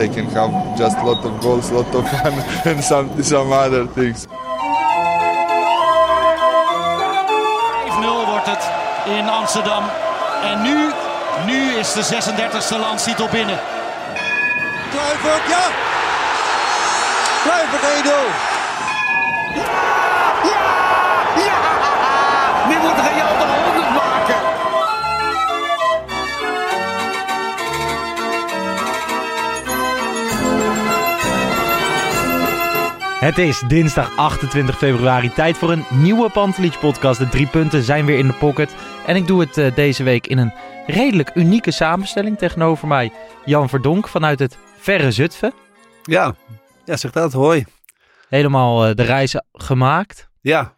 [0.00, 2.32] they can have just lot of goals, lot of fun,
[2.68, 4.26] and some some other things.
[4.26, 4.30] 5-0
[8.30, 8.70] wordt het
[9.04, 9.84] in Amsterdam.
[10.42, 10.92] En nu,
[11.46, 13.58] nu is de 36e landstitel binnen.
[14.90, 15.64] Kluivert, ja!
[17.42, 18.08] Kluivert 1-0.
[22.68, 23.59] Nu moet Real de 100 maken.
[33.20, 35.30] Het is dinsdag 28 februari.
[35.30, 37.18] Tijd voor een nieuwe Pantelich podcast.
[37.18, 38.74] De drie punten zijn weer in de pocket.
[39.06, 40.52] En ik doe het eh, deze week in een
[40.86, 42.38] redelijk unieke samenstelling.
[42.38, 43.12] Tegenover mij
[43.44, 45.52] Jan Verdonk vanuit het verre Zutphen.
[46.02, 46.34] Ja,
[46.84, 47.64] ja zeg dat, hoi.
[48.28, 50.30] Helemaal eh, de reis gemaakt.
[50.40, 50.76] Ja,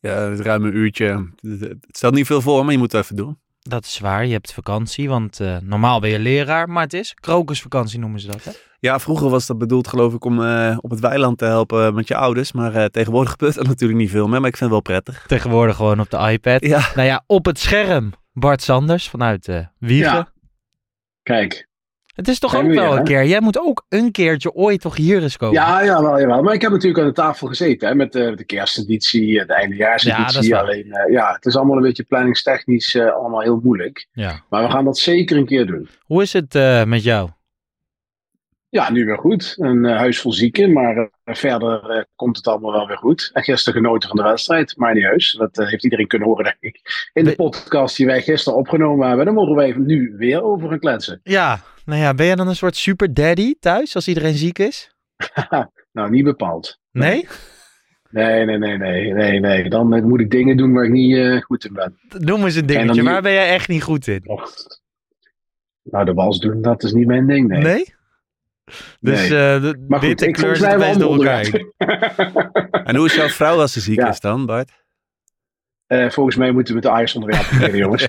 [0.00, 1.30] ja ruim een uurtje.
[1.40, 3.38] Het het stelt niet veel voor, maar je moet het even doen.
[3.68, 6.68] Dat is waar, je hebt vakantie, want eh, normaal ben je leraar.
[6.68, 8.50] Maar het is krokusvakantie noemen ze dat, hè?
[8.80, 12.08] Ja, vroeger was dat bedoeld geloof ik om eh, op het weiland te helpen met
[12.08, 12.52] je ouders.
[12.52, 15.24] Maar eh, tegenwoordig gebeurt dat natuurlijk niet veel meer, maar ik vind het wel prettig.
[15.26, 16.64] Tegenwoordig gewoon op de iPad.
[16.64, 20.12] Ja, Nou ja, op het scherm Bart Sanders vanuit eh Wiegen.
[20.12, 20.32] Ja.
[21.22, 21.65] Kijk.
[22.16, 23.02] Het is toch ook we wel een hè?
[23.02, 23.24] keer.
[23.26, 25.54] Jij moet ook een keertje ooit toch hier eens komen.
[25.54, 26.42] Ja, ja, wel, jawel.
[26.42, 29.52] Maar ik heb natuurlijk aan de tafel gezeten hè, met de, de kersteditie, eh, de
[29.52, 30.50] Ja, eindejaarseditie.
[30.52, 30.60] waar.
[30.62, 34.06] Alleen, eh, ja, het is allemaal een beetje planningstechnisch eh, allemaal heel moeilijk.
[34.12, 34.40] Ja.
[34.50, 35.88] Maar we gaan dat zeker een keer doen.
[36.04, 37.28] Hoe is het eh, met jou?
[38.68, 39.54] Ja, nu weer goed.
[39.58, 43.30] Een eh, huis vol zieken, maar eh, verder eh, komt het allemaal wel weer goed.
[43.32, 45.32] En gisteren genoten van de wedstrijd, maar niet heus.
[45.38, 46.80] Dat eh, heeft iedereen kunnen horen, denk ik.
[47.12, 50.78] In de podcast die wij gisteren opgenomen hebben, daar mogen wij nu weer over gaan
[50.78, 51.20] kletsen.
[51.22, 54.90] Ja, nou ja, ben jij dan een soort super daddy thuis als iedereen ziek is?
[55.92, 56.78] Nou, niet bepaald.
[56.92, 57.28] Nee?
[58.10, 59.68] Nee, nee, nee, nee, nee, nee.
[59.68, 61.98] Dan eh, moet ik dingen doen waar ik niet eh, goed in ben.
[62.18, 63.02] Noem eens een En dingetje.
[63.02, 64.22] Waar ben jij echt niet goed in?
[64.24, 64.52] Och.
[65.82, 67.62] Nou, de was doen, dat is niet mijn ding, nee.
[67.62, 67.94] Nee?
[69.00, 69.28] Dus Nee.
[69.60, 71.44] de Maar goed, witte ik kleur zit wel best door elkaar
[72.86, 74.08] en hoe is jouw vrouw als ze ziek Ja.
[74.08, 74.70] is dan, Bart?
[75.86, 78.08] Eh, volgens mij moeten we het Ajax onderwerp proberen, jongens.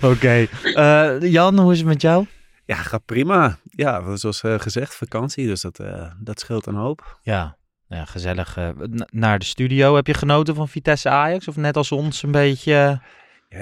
[0.12, 0.46] Oké.
[0.74, 2.26] Eh, Jan, hoe is het met jou?
[2.64, 3.58] Ja, gaat prima.
[3.70, 7.18] Ja, zoals eh, gezegd, vakantie, dus dat, eh, dat scheelt een hoop.
[7.22, 7.56] Ja,
[7.88, 8.58] ja gezellig.
[9.10, 9.94] naar de studio.
[9.94, 11.48] Heb je genoten van Vitesse Ajax?
[11.48, 13.00] Of net als ons een beetje...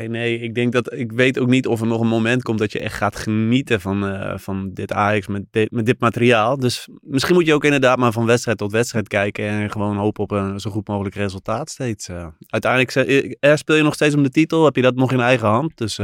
[0.09, 2.73] nee, ik denk dat ik weet ook niet of er nog een moment komt dat
[2.73, 6.59] je echt gaat genieten van, eh, van dit Ajax met dit, met dit materiaal.
[6.59, 10.23] Dus misschien moet je ook inderdaad maar van wedstrijd tot wedstrijd kijken en gewoon hopen
[10.23, 12.09] op een zo goed mogelijk resultaat steeds.
[12.09, 12.27] eh.
[12.47, 12.95] uiteindelijk
[13.41, 15.77] eh, speel je nog steeds om de titel, heb je dat nog in eigen hand.
[15.77, 15.99] Dus.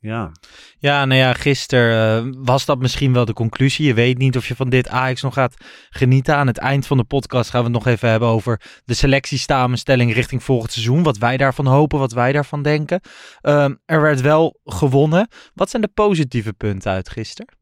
[0.00, 0.32] Ja.
[0.78, 3.86] Ja, nou ja, gisteren eh, was dat misschien wel de conclusie.
[3.86, 5.54] Je weet niet of je van dit Ajax nog gaat
[5.90, 6.36] genieten.
[6.36, 10.14] Aan het eind van de podcast gaan we het nog even hebben over de selectiestamenstelling
[10.14, 11.02] richting volgend seizoen.
[11.02, 13.00] Wat wij daarvan hopen, wat wij daarvan denken.
[13.40, 15.28] Ehm, er werd wel gewonnen.
[15.54, 17.58] Wat zijn de positieve punten uit gisteren?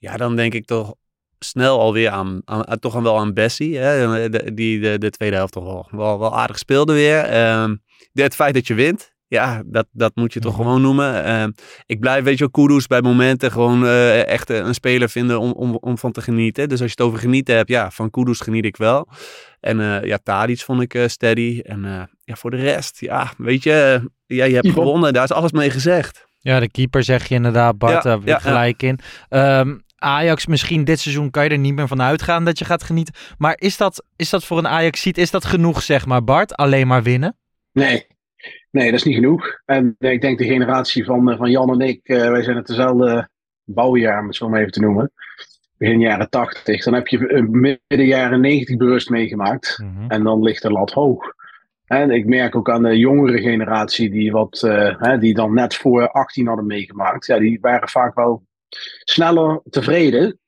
[0.00, 0.94] ja, dan denk ik toch
[1.38, 3.78] snel alweer aan, aan, toch aan wel aan Bessie.
[3.78, 7.24] Hè, die de, de tweede helft toch wel, wel, wel aardig speelde weer.
[7.24, 7.76] Ehm,
[8.12, 11.24] het feit dat je wint, ja, dat, dat moet je toch gewoon noemen.
[11.24, 11.50] Ehm,
[11.86, 15.52] ik blijf, weet je wel, Kudus bij momenten gewoon eh, echt een speler vinden om,
[15.52, 16.68] om, om van te genieten.
[16.68, 19.08] Dus als je het over genieten hebt, ja, van Kudus geniet ik wel.
[19.60, 21.60] En eh ja, Tadic vond ik eh, steady.
[21.62, 25.12] En eh, ja, voor de rest, ja, weet je, eh, ja, je hebt gewonnen.
[25.12, 26.28] Daar is alles mee gezegd.
[26.38, 28.40] Ja, de keeper zeg je inderdaad, Bart, Ja, daar heb je ja, ja.
[28.40, 28.98] gelijk in.
[29.28, 32.82] Ehm, Ajax, misschien dit seizoen kan je er niet meer van uitgaan dat je gaat
[32.82, 33.14] genieten.
[33.38, 36.54] Maar is dat, is dat voor een ajax is dat genoeg, zeg maar, Bart?
[36.54, 37.36] Alleen maar winnen?
[37.72, 38.06] Nee.
[38.70, 39.60] Nee, dat is niet genoeg.
[39.64, 42.56] En eh, ik denk de generatie van, eh, van Jan en ik, eh, wij zijn
[42.56, 43.28] het dezelfde
[43.64, 45.12] bouwjaar, om het zo maar even te noemen.
[45.76, 46.84] Begin jaren 80.
[46.84, 47.18] Dan heb je
[47.50, 49.84] midden jaren 90 bewust meegemaakt.
[50.08, 51.34] En dan ligt de lat hoog.
[51.90, 55.74] En ik merk ook aan de jongere generatie die, wat, eh, hè, die dan net
[55.74, 57.26] voor 18 hadden meegemaakt.
[57.26, 58.42] Ja, die waren vaak wel
[59.04, 60.38] sneller tevreden.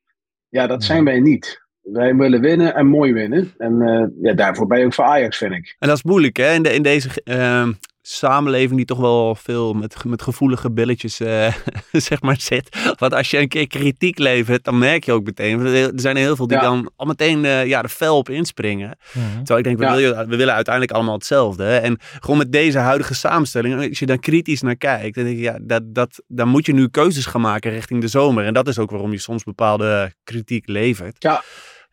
[0.49, 1.61] Ja, dat zijn wij niet.
[1.81, 3.53] Wij willen winnen en mooi winnen.
[3.57, 5.75] En eh, ja, daarvoor ben je ook voor Ajax, vind ik.
[5.79, 6.53] En dat is moeilijk, hè?
[6.53, 7.71] In, de, in deze, ehm,
[8.05, 11.53] samenleving die toch wel veel met, met gevoelige billetjes uh,
[11.91, 12.77] zeg maar zit.
[12.99, 15.65] Want als je een keer kritiek levert, dan merk je ook meteen.
[15.65, 18.97] Er zijn heel veel die dan al meteen uh, ja, er fel op inspringen.
[19.13, 19.95] Mm Terwijl ik denk, we, ja.
[19.95, 21.75] willen, we willen uiteindelijk allemaal hetzelfde.
[21.75, 25.43] En gewoon met deze huidige samenstelling, als je dan kritisch naar kijkt, dan denk je,
[25.43, 28.45] ja, dat, dat, dan moet je nu keuzes gaan maken richting de zomer.
[28.45, 31.15] En dat is ook waarom je soms bepaalde kritiek levert.
[31.19, 31.43] Ja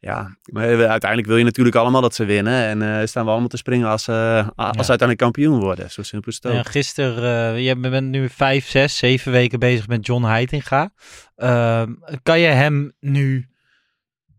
[0.00, 2.64] ja, maar uiteindelijk wil je natuurlijk allemaal dat ze winnen.
[2.64, 4.72] En uh, staan we allemaal te springen als, uh, als ja.
[4.74, 5.90] uiteindelijk kampioen worden.
[5.90, 6.52] Zo simpel is het ook.
[6.52, 10.92] Ja, gisteren, uh, je bent nu vijf, zes, zeven weken bezig met John Heitinga.
[11.36, 11.92] Ehm,
[12.22, 13.48] kan je hem nu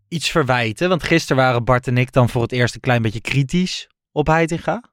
[0.07, 0.89] iets verwijten?
[0.89, 4.27] Want gisteren waren Bart en ik dan voor het eerst een klein beetje kritisch op
[4.27, 4.90] Heitinga.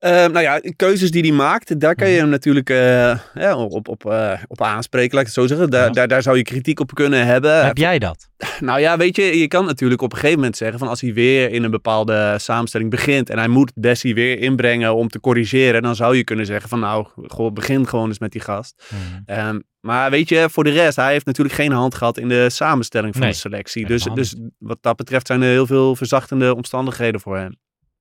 [0.00, 3.88] Uh, nou ja, keuzes die hij maakt, daar kan je hem natuurlijk uh, ja, op,
[3.88, 5.70] op, uh, op aanspreken, laat ik het zo zeggen.
[5.70, 5.90] Daar, ja.
[5.90, 7.64] daar, daar zou je kritiek op kunnen hebben.
[7.64, 8.28] Heb jij dat?
[8.60, 11.12] Nou ja, weet je, je kan natuurlijk op een gegeven moment zeggen van als hij
[11.12, 15.82] weer in een bepaalde samenstelling begint en hij moet Bessie weer inbrengen om te corrigeren,
[15.82, 18.82] dan zou je kunnen zeggen van nou, goh, begin gewoon eens met die gast.
[18.88, 19.38] Hmm.
[19.38, 22.50] Um, maar weet je, voor de rest, hij heeft natuurlijk geen hand gehad in de
[22.50, 23.86] samenstelling van nee, de selectie.
[23.86, 27.58] Dus, dus wat dat betreft zijn er heel veel verzachtende omstandigheden voor hem.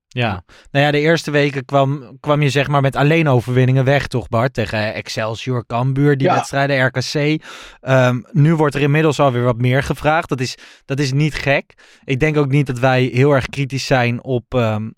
[0.10, 4.08] Ja, nou ja, de eerste weken kwam, kwam je zeg maar met alleen overwinningen weg,
[4.08, 4.54] toch Bart?
[4.54, 6.34] Tegen Excelsior, Cambuur, die ja.
[6.34, 7.44] wedstrijden, RKC.
[7.82, 10.30] Um, nu wordt er inmiddels alweer wat meer gevraagd.
[10.30, 11.74] Dat is, dat is niet gek.
[12.04, 14.94] Ik denk ook niet dat wij heel erg kritisch zijn op, um,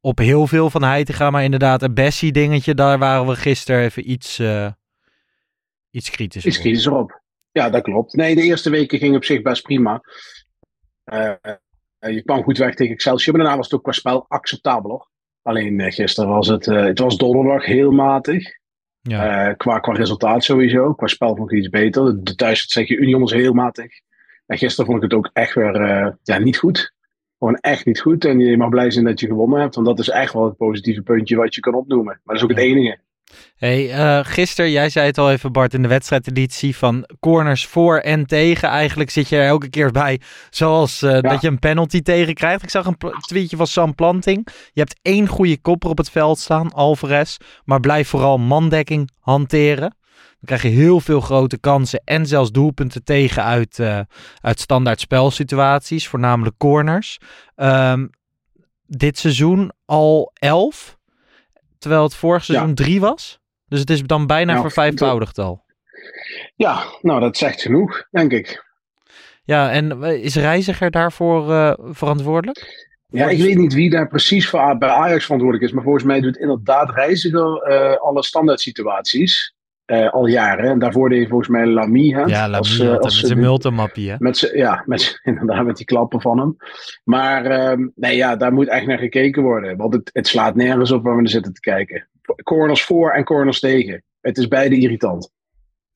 [0.00, 1.30] op heel veel van Heitinga.
[1.30, 4.70] Maar inderdaad, een Bessie dingetje, daar waren we gisteren even iets, uh,
[5.90, 7.22] iets kritisch Iets kritisch op.
[7.52, 8.14] Ja, dat klopt.
[8.14, 10.00] Nee, de eerste weken ging op zich best prima.
[11.12, 11.32] Uh,
[12.12, 15.06] je kwam goed weg tegen Excelsior, maar daarna was het ook qua spel acceptabeler.
[15.42, 18.62] Alleen uh, gisteren was het, uh, het was donderdag heel matig.
[19.00, 19.52] Ja.
[19.52, 20.94] Qua, qua resultaat sowieso.
[20.94, 22.04] Qua spel vond ik iets beter.
[22.04, 23.92] De, de thuiswedstrijd tegen Union was heel matig.
[24.46, 26.94] En gisteren vond ik het ook echt weer ja, niet goed.
[27.38, 28.24] Gewoon echt niet goed.
[28.24, 29.74] En je mag blij zijn dat je gewonnen hebt.
[29.74, 32.20] Want dat is echt wel het positieve puntje wat je kan opnoemen.
[32.22, 32.56] Maar dat is ook ja.
[32.56, 32.98] het enige.
[33.56, 37.98] Hey, uh, gisteren, jij zei het al even Bart in de wedstrijdeditie van corners voor
[37.98, 38.68] en tegen.
[38.68, 40.20] Eigenlijk zit je er elke keer bij
[40.50, 41.20] zoals uh, ja.
[41.20, 42.62] dat je een penalty tegen krijgt.
[42.62, 44.48] Ik zag een tweetje van Sam Planting.
[44.72, 47.36] Je hebt één goede kopper op het veld staan, Alvarez.
[47.64, 49.96] Maar blijf vooral mandekking hanteren.
[50.44, 54.00] Dan krijg je heel veel grote kansen en zelfs doelpunten tegen uit, uh,
[54.40, 57.18] uit standaard spelsituaties, voornamelijk corners.
[57.56, 58.10] Um,
[58.86, 60.98] dit seizoen al elf.
[61.84, 62.74] Terwijl het vorig seizoen ja.
[62.74, 63.40] drie was.
[63.66, 65.64] Dus het is dan bijna nou, vervijfvoudigd al.
[66.56, 68.64] Ja, nou dat zegt genoeg, denk ik.
[69.42, 72.88] Ja, en is Reiziger daarvoor uh, verantwoordelijk?
[73.08, 75.74] Ja, ik weet niet wie daar precies voor, bij Ajax verantwoordelijk is.
[75.74, 79.53] Maar volgens mij doet inderdaad Reiziger uh, alle standaard situaties.
[79.86, 80.70] Uh, al jaren.
[80.70, 82.10] En daarvoor deed volgens mij Lamy.
[82.10, 84.10] Hè, ja, Lamy als, uh, als met zijn multimappie.
[84.10, 84.16] Hè?
[84.18, 86.56] Met ja, met, inderdaad met die klappen van hem.
[87.04, 89.76] Maar uh, nee, ja, daar moet echt naar gekeken worden.
[89.76, 92.08] Want het, het slaat nergens op waar we er zitten te kijken.
[92.42, 94.02] Corners voor en corners tegen.
[94.20, 95.32] Het is beide irritant.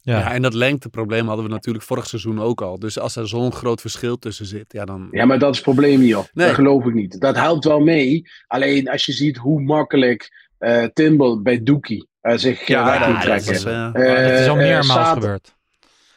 [0.00, 0.19] Ja.
[0.19, 2.79] ja, en dat lengteprobleem hadden we natuurlijk vorig seizoen ook al.
[2.79, 5.08] Dus als er zo'n groot verschil tussen zit, ja dan...
[5.11, 6.00] Ja, maar dat is het probleem.
[6.00, 6.14] Nee.
[6.32, 7.20] Dat geloof ik niet.
[7.20, 8.23] Dat helpt wel mee.
[8.46, 13.47] Alleen als je ziet hoe makkelijk uh, bij Doekie zich ja, weg ja, moet trekken.
[13.47, 15.56] Dat is, uh, dat is al meermaals gebeurd.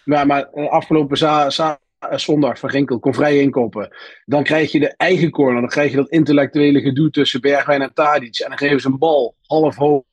[0.04, 3.96] Ja, maar afgelopen za za zondag van Ginkel kon vrij inkoppen.
[4.26, 5.62] Dan krijg je de eigen corner.
[5.62, 8.40] Dan krijg je dat intellectuele gedoe tussen Bergwijn en Tadic.
[8.40, 10.04] En dan geven ze een bal half hoog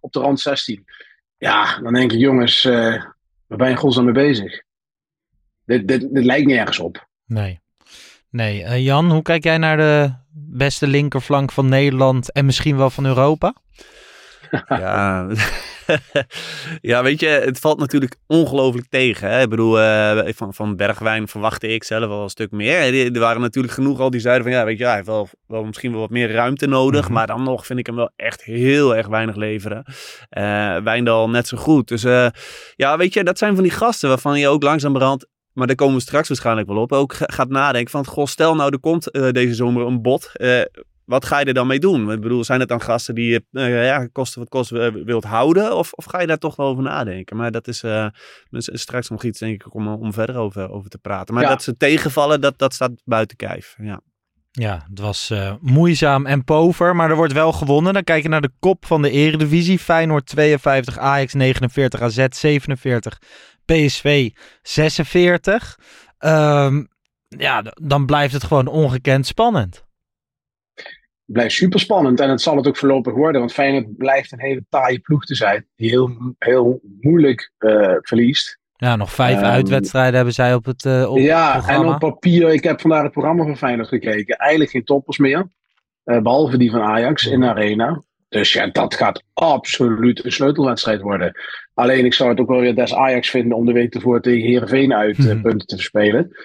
[0.00, 0.84] op de rand 16.
[1.38, 3.02] Ja, dan denk ik, jongens, uh,
[3.46, 4.62] waar ben je godsnaam mee bezig?
[5.64, 7.08] Dit, dit, dit lijkt nergens op.
[7.26, 7.60] Nee.
[8.30, 12.90] Nee, uh, Jan, hoe kijk jij naar de beste linkerflank van Nederland en misschien wel
[12.90, 13.54] van Europa?
[14.68, 15.26] ja,
[16.80, 19.30] ja, weet je, het valt natuurlijk ongelooflijk tegen.
[19.30, 19.42] Hè?
[19.42, 23.14] Ik bedoel, uh, van, van Bergwijn verwachtte ik zelf wel een stuk meer.
[23.14, 25.64] Er waren natuurlijk genoeg al die zeiden van, ja, weet je, hij heeft wel, wel
[25.64, 27.00] misschien wel wat meer ruimte nodig.
[27.00, 27.14] Mm-hmm.
[27.14, 29.84] Maar dan nog vind ik hem wel echt heel erg weinig leveren.
[30.30, 31.88] Uh, Wijndal net zo goed.
[31.88, 32.26] Dus uh,
[32.76, 35.26] ja, weet je, dat zijn van die gasten waarvan je ook langzamerhand
[35.56, 38.72] maar daar komen we straks waarschijnlijk wel op, ook gaat nadenken van, goh, stel nou
[38.72, 40.60] er komt uh, deze zomer een bot, uh,
[41.06, 42.12] wat ga je er dan mee doen?
[42.12, 45.76] Ik bedoel, zijn het dan gasten die je, uh, ja, kosten wat kosten wilt houden,
[45.76, 47.36] of, of ga je daar toch wel over nadenken?
[47.36, 47.82] Maar dat is,
[48.50, 51.34] is straks nog iets, denk ik, om, om verder over, over te praten.
[51.34, 51.48] Maar ja.
[51.48, 54.00] dat ze tegenvallen, dat, dat staat buiten kijf, ja.
[54.50, 57.92] Ja, het was moeizaam en pover, maar er wordt wel gewonnen.
[57.92, 59.78] Dan kijk je naar de kop van de eredivisie.
[59.78, 63.18] Feyenoord 52, Ajax 49, AZ 47,
[63.64, 64.30] PSV
[64.62, 65.78] 46.
[66.18, 66.88] Um,
[67.28, 69.85] ja, dan blijft het gewoon ongekend spannend.
[71.26, 73.40] Blijft super spannend en het zal het ook voorlopig worden.
[73.40, 75.66] Want Feyenoord blijft een hele taaie ploeg te zijn.
[75.76, 78.58] Die heel, heel moeilijk uh, verliest.
[78.76, 81.98] Ja, nog vijf um, uitwedstrijden hebben zij op het, uh, op ja, het en op
[81.98, 84.36] papier, ik heb vandaag het programma van Feyenoord gekeken.
[84.36, 85.48] Eigenlijk geen toppers meer.
[86.04, 87.32] Uh, behalve die van Ajax ja.
[87.32, 88.02] in de Arena.
[88.28, 91.32] Dus ja, dat gaat absoluut een sleutelwedstrijd worden.
[91.74, 94.48] Alleen ik zou het ook wel weer des Ajax vinden om de week ervoor tegen
[94.48, 96.36] Heerenveen uit uh, punten te verspelen.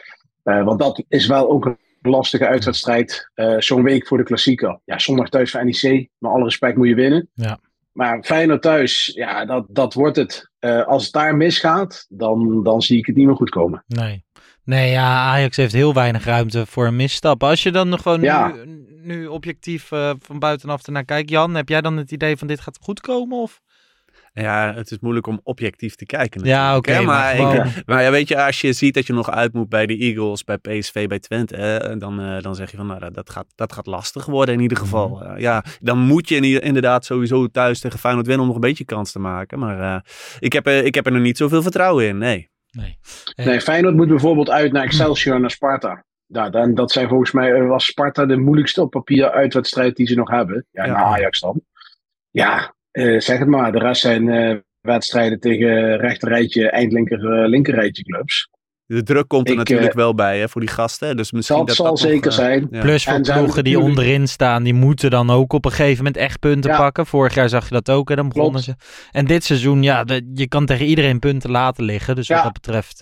[0.43, 3.31] Want dat is wel ook een lastige uitwedstrijd.
[3.36, 4.79] Uh, Zo'n week voor de klassieker.
[4.86, 6.10] Ja, zondag thuis van NEC.
[6.17, 7.29] Met alle respect moet je winnen.
[7.34, 7.60] Ja.
[7.91, 10.51] Maar Feyenoord thuis, ja, dat, dat wordt het.
[10.86, 13.84] als het daar misgaat, dan, dan zie ik het niet meer goed komen.
[13.88, 14.24] Nee.
[14.63, 17.43] Nee, ja, Ajax heeft heel weinig ruimte voor een misstap.
[17.43, 18.48] Als je dan nog gewoon ja.
[18.48, 21.29] nu, nu objectief uh, van buitenaf ernaar kijkt.
[21.29, 23.38] Jan, heb jij dan het idee van dit gaat goed komen?
[23.38, 23.62] Of?
[24.33, 26.43] Ja, het is moeilijk om objectief te kijken.
[26.43, 26.89] Ja, oké.
[26.89, 29.53] Okay, maar, maar, ik, maar ja, weet je, als je ziet dat je nog uit
[29.53, 32.88] moet bij de Eagles, bij PSV, bij Twente, hè, dan, uh, dan zeg je van,
[32.88, 35.09] nou, dat gaat, dat gaat lastig worden in ieder geval.
[35.09, 35.31] Mm.
[35.31, 38.85] Uh, ja, dan moet je inderdaad sowieso thuis tegen Feyenoord winnen om nog een beetje
[38.85, 39.59] kans te maken.
[39.59, 40.00] Maar uh,
[40.39, 42.50] ik, heb, ik heb er nog niet zoveel vertrouwen in, nee.
[42.71, 42.97] Nee.
[43.35, 46.03] nee, Feyenoord moet bijvoorbeeld uit naar Excelsior en naar Sparta.
[46.25, 50.15] Ja, dan, dat zijn volgens mij, was Sparta de moeilijkste op papier uitwedstrijd die ze
[50.15, 50.65] nog hebben.
[50.71, 50.91] Ja, ja.
[50.91, 51.61] naar Ajax dan.
[52.29, 52.73] Ja,
[53.17, 53.71] zeg het maar.
[53.71, 58.50] De rest zijn uh, wedstrijden tegen rechterrijtje, eindlinker, uh, linkerrijtje clubs.
[58.86, 61.17] De druk komt er ik, natuurlijk wel bij hè, voor die gasten.
[61.17, 62.67] Dus misschien dat, dat zal dat zeker nog, zijn.
[62.71, 62.81] Ja.
[62.81, 66.39] Plus voor ploegen die onderin staan, die moeten dan ook op een gegeven moment echt
[66.39, 66.77] punten ja.
[66.77, 67.05] pakken.
[67.05, 68.81] Vorig jaar zag je dat ook en dan begonnen Klopt.
[68.81, 69.07] ze.
[69.12, 72.15] En dit seizoen, ja, de, je kan tegen iedereen punten laten liggen.
[72.15, 73.01] Dus wat dat betreft.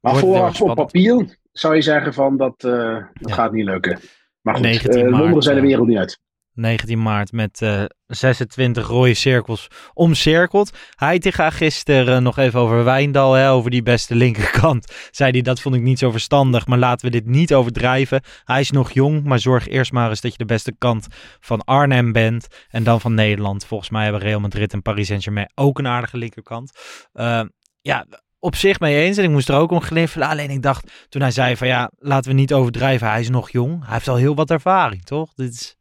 [0.00, 3.98] maar voor, voor papier zou je zeggen van dat, uh, dat gaat niet lukken.
[4.40, 6.20] Maar goed, 19 uh, maart, Londen zijn de wereld niet uit.
[6.54, 10.70] 19 maart met uh, 26 rode cirkels omcirkeld.
[10.94, 14.94] Heitinga gisteren nog even over Wijndal, hè, over die beste linkerkant.
[15.10, 18.22] Zei hij, dat vond ik niet zo verstandig, maar laten we dit niet overdrijven.
[18.44, 21.06] Hij is nog jong, maar zorg eerst maar eens dat je de beste kant
[21.40, 22.46] van Arnhem bent.
[22.68, 23.64] En dan van Nederland.
[23.64, 26.72] Volgens mij hebben Real Madrid en Paris Saint-Germain ook een aardige linkerkant.
[27.14, 27.42] Uh,
[27.80, 28.06] ja,
[28.38, 29.16] op zich mee eens.
[29.16, 30.28] En ik moest er ook om gniffelen.
[30.28, 33.10] Alleen ik dacht, toen hij zei van ja, laten we niet overdrijven.
[33.10, 33.84] Hij is nog jong.
[33.84, 35.34] Hij heeft al heel wat ervaring, toch?
[35.34, 35.78] Dit is...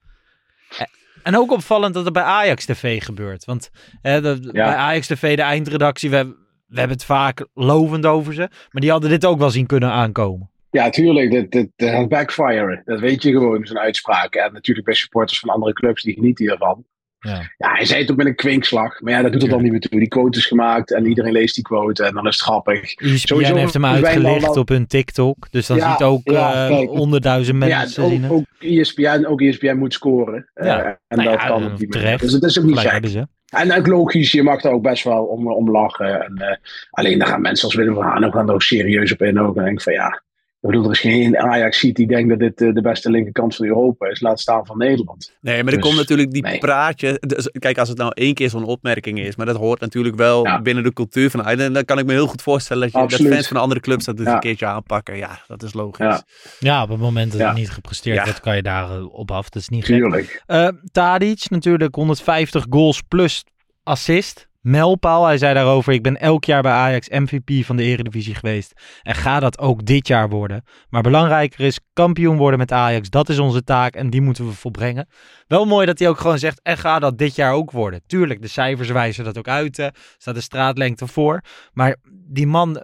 [1.23, 3.45] En ook opvallend dat het bij Ajax TV gebeurt.
[3.45, 3.69] Want
[4.01, 4.51] hè, de, ja.
[4.51, 6.23] bij Ajax TV, de eindredactie, we,
[6.67, 8.49] we hebben het vaak lovend over ze.
[8.71, 10.49] Maar die hadden dit ook wel zien kunnen aankomen.
[10.71, 11.51] Ja, tuurlijk.
[11.51, 12.81] Dat, dat, backfire.
[12.85, 14.35] Dat weet je gewoon, zo'n uitspraak.
[14.35, 16.85] En natuurlijk bij supporters van andere clubs, die genieten hiervan.
[17.19, 17.51] Ja.
[17.57, 19.01] ja, hij zei het ook met een kwinkslag.
[19.01, 19.99] Maar ja, dat doet er dan niet meer toe.
[19.99, 22.93] Die quote is gemaakt en iedereen leest die quote en dan is het grappig.
[22.93, 24.53] ESPN heeft hem wel...
[24.53, 25.47] op hun TikTok.
[25.51, 28.25] Dus dan ja, ziet ook ja, uh, honderdduizend mensen ja, zien.
[28.25, 30.49] Ook, ook, ESPN, ook ESPN moet scoren.
[30.55, 32.21] Uh, en nou dat kan niet terecht.
[32.21, 33.25] Dus het is ook niet gek.
[33.49, 36.23] En ook logisch, je mag er ook best wel om, om lachen.
[36.23, 36.55] En, uh,
[36.89, 39.39] alleen dan gaan mensen als Willem van Haan ook, gaan er ook serieus op in.
[39.39, 39.47] Ook.
[39.47, 40.21] En dan denk ik van ja,
[40.61, 43.55] ik bedoel, er is geen Ajax ziet die denkt dat dit uh, de beste linkerkant
[43.55, 44.19] van Europa is.
[44.21, 45.33] Laat staan van Nederland.
[45.41, 46.57] Nee, maar er Dus, komt natuurlijk die nee.
[46.57, 47.17] praatje.
[47.27, 49.35] Dus, kijk, als het nou één keer zo'n opmerking is.
[49.35, 50.61] Maar dat hoort natuurlijk wel Ja.
[50.61, 51.61] binnen de cultuur van Ajax.
[51.61, 54.05] En dan kan ik me heel goed voorstellen dat, je, dat fans van andere clubs
[54.05, 54.33] dat dus Ja.
[54.33, 55.17] een keertje aanpakken.
[55.17, 56.05] Ja, dat is logisch.
[56.05, 56.23] Ja.
[56.59, 57.47] Ja, op het moment dat Ja.
[57.47, 58.23] het niet gepresteerd Ja.
[58.23, 59.49] wordt, kan je daar uh, op af.
[59.49, 59.95] Dat is niet gek.
[59.95, 60.43] Tuurlijk.
[60.47, 63.43] Uh, Tadic natuurlijk 150 goals plus
[63.83, 64.47] assist.
[64.61, 68.73] Melpaal, hij zei daarover, ik ben elk jaar bij Ajax MVP van de eredivisie geweest.
[69.01, 70.63] En ga dat ook dit jaar worden.
[70.89, 73.09] Maar belangrijker is kampioen worden met Ajax.
[73.09, 75.07] Dat is onze taak en die moeten we volbrengen.
[75.47, 78.01] Wel mooi dat hij ook gewoon zegt, en ga dat dit jaar ook worden.
[78.07, 79.77] Tuurlijk, de cijfers wijzen dat ook uit.
[79.77, 79.87] hè.
[80.17, 81.41] staat de straatlengte voor.
[81.73, 81.95] Maar
[82.27, 82.83] die man,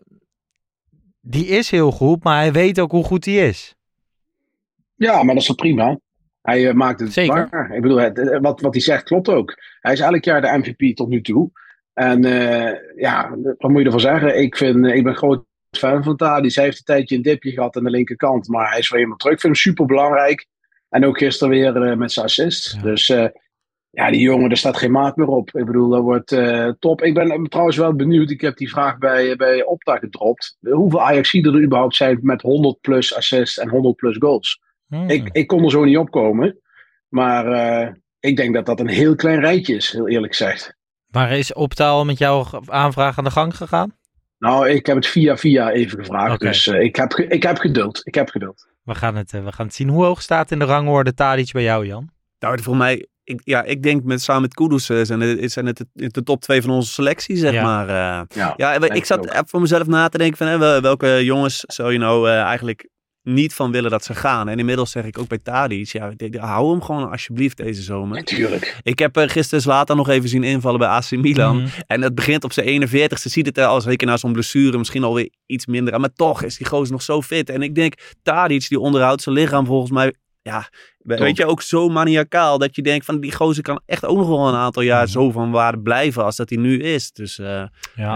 [1.22, 3.76] die is heel goed, maar hij weet ook hoe goed hij is.
[4.96, 6.00] Ja, maar dat is toch prima?
[6.42, 7.48] Hij eh, maakt het Zeker.
[7.52, 7.76] waar.
[7.76, 9.54] Ik bedoel, het, eh, wat, wat hij zegt klopt ook.
[9.80, 11.52] Hij is elk jaar de MVP tot nu toe.
[11.96, 14.42] En eh, ja, wat moet je ervan zeggen?
[14.42, 16.56] Ik, vind, ik ben groot fan van Tadic.
[16.56, 18.48] Hij heeft een tijdje een dipje gehad aan de linkerkant.
[18.48, 19.34] Maar hij is weer helemaal terug.
[19.34, 20.48] Ik vind hem super belangrijk.
[20.90, 22.74] En ook gisteren weer eh, met zijn assist.
[22.74, 22.82] Ja.
[22.82, 23.28] Dus eh,
[23.90, 25.56] ja, die jongen, er staat geen maat meer op.
[25.56, 26.38] Ik bedoel, dat wordt
[26.80, 27.02] top.
[27.02, 28.30] Ik ben trouwens wel benieuwd.
[28.30, 30.58] Ik heb die vraag bij, bij Opta gedropt.
[30.62, 34.62] Hoeveel Ajaxiden er überhaupt zijn met 100 plus assists en 100 plus goals?
[34.88, 35.10] Hmm.
[35.10, 36.60] Ik, ik kon er zo niet opkomen.
[37.08, 40.75] Maar ik denk dat dat een heel klein rijtje is, heel eerlijk gezegd.
[41.16, 43.94] Maar is Optaal met jouw aanvraag aan de gang gegaan?
[44.38, 46.40] Nou, ik heb het via via even gevraagd.
[46.40, 48.02] Dus eh, ik, heb, ge- ik heb geduld.
[48.04, 48.68] Ik heb geduld.
[48.84, 49.90] We gaan, het, eh, we gaan het zien.
[49.90, 52.10] Hoe hoog staat in de rangorde Tadic bij jou, Jan?
[52.40, 55.66] Nou, voor mij, ik, ja, ik denk met, samen met Kudus eh, zijn het, zijn
[55.66, 57.64] het de, de top twee van onze selectie, zeg Ja.
[57.64, 57.88] maar.
[57.90, 58.22] eh.
[58.38, 59.48] Ja, ja, ik zat ook.
[59.50, 62.90] voor mezelf na te denken van hè, welke jongens zou je nou eh, eigenlijk
[63.26, 64.50] niet van willen dat ze gaan.
[64.50, 68.18] En inmiddels zeg ik ook bij Tadic, ja, ik hou hem gewoon alsjeblieft deze zomer.
[68.18, 68.80] Natuurlijk.
[68.84, 71.58] Ik heb eh, gisteren Zlatan nog even zien invallen bij AC Milan.
[71.58, 71.68] Mhm.
[71.88, 73.30] En het begint op zijn 41ste.
[73.30, 76.02] Ziet het er als zeker na zo'n blessure misschien alweer iets minder aan.
[76.02, 77.50] Maar toch is die gozer nog zo fit.
[77.50, 80.70] En ik denk, Tadic die onderhoudt zijn lichaam volgens mij ja,
[81.06, 84.18] We- Weet je, ook zo maniacaal dat je denkt van die gozer kan echt ook
[84.18, 87.12] nog wel een aantal jaar zo van waarde blijven als dat hij nu is.
[87.12, 87.64] Dus eh
[87.96, 88.16] ja.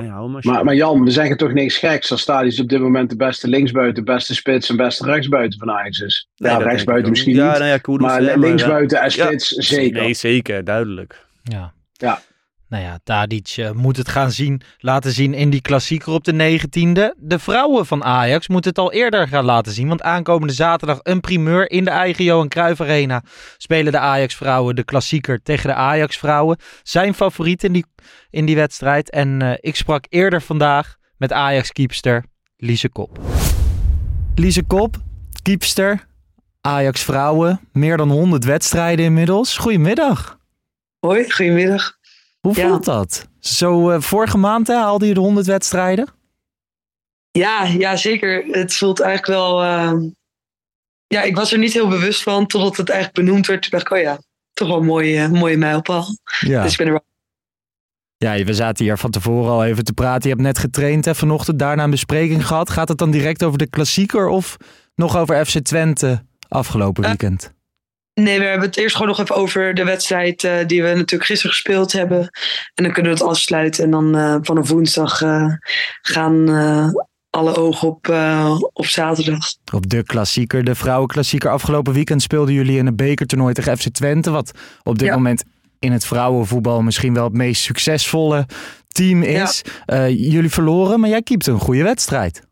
[0.53, 3.47] Maar, maar Jan, we zeggen toch niks geks als Stadis op dit moment de beste
[3.47, 6.27] linksbuiten, beste spits en beste rechtsbuiten van Ajax is.
[6.37, 7.41] Nee, ja, rechtsbuiten misschien niet.
[7.41, 7.61] Ja, niet,
[8.01, 10.01] nou ja, maar linksbuiten en spits zeker.
[10.01, 11.25] Nee, zeker, duidelijk.
[11.43, 11.73] Ja.
[11.93, 12.21] Ja.
[12.69, 16.33] Nou ja, Tadic eh, moet het gaan zien, laten zien in die klassieker op de
[16.33, 17.17] 19e.
[17.17, 19.87] De vrouwen van Ajax moeten het al eerder gaan laten zien.
[19.87, 23.23] Want aankomende zaterdag een primeur in de eigen Johan Cruijff Arena.
[23.57, 26.57] Spelen de Ajax vrouwen de klassieker tegen de Ajax vrouwen.
[26.83, 27.85] Zijn favoriet in die,
[28.29, 29.09] in die wedstrijd.
[29.09, 32.23] En eh, ik sprak eerder vandaag met Ajax keepster
[32.57, 33.19] Lise Kop.
[34.35, 34.97] Lise Kop,
[35.41, 36.07] keepster,
[36.61, 37.59] Ajax vrouwen.
[37.71, 39.57] Meer dan 100 wedstrijden inmiddels.
[39.57, 40.37] Goedemiddag.
[40.99, 41.98] Hoi, goedemiddag.
[42.39, 42.67] Hoe Ja.
[42.67, 43.27] voelt dat?
[43.39, 46.07] Zo eh, vorige maand hè, haalde je de 100 wedstrijden.
[47.31, 48.45] Ja, ja, zeker.
[48.51, 49.61] Het voelt eigenlijk wel.
[49.63, 49.93] eh,
[51.07, 53.61] Ja, ik was er niet heel bewust van totdat het eigenlijk benoemd werd.
[53.61, 54.19] Toen dacht ik, oh ja,
[54.53, 56.05] toch wel een mooie, eh, mooie mijlpaal.
[56.39, 56.61] Ja.
[56.63, 57.03] Dus ik ben er wel.
[58.37, 60.21] ja, we zaten hier van tevoren al even te praten.
[60.29, 62.69] Je hebt net getraind hè, vanochtend, daarna een bespreking gehad.
[62.69, 64.57] Gaat het dan direct over de klassieker of
[64.95, 67.53] nog over FC Twente afgelopen Eh, weekend?
[68.19, 71.25] Nee, we hebben het eerst gewoon nog even over de wedstrijd eh, die we natuurlijk
[71.25, 72.19] gisteren gespeeld hebben.
[72.73, 73.83] En dan kunnen we het afsluiten.
[73.83, 75.53] En dan eh, vanaf woensdag eh,
[76.01, 76.47] gaan
[77.29, 78.13] alle ogen op,
[78.73, 79.53] op zaterdag.
[79.73, 81.49] Op de klassieker, de vrouwenklassieker.
[81.49, 84.31] Afgelopen weekend speelden jullie in een bekertoernooi tegen FC Twente.
[84.31, 84.51] Wat
[84.83, 85.13] op dit Ja.
[85.13, 85.43] moment
[85.79, 88.45] in het vrouwenvoetbal misschien wel het meest succesvolle
[88.87, 89.61] team is.
[90.07, 92.47] Jullie verloren, maar jij keepte een goede wedstrijd.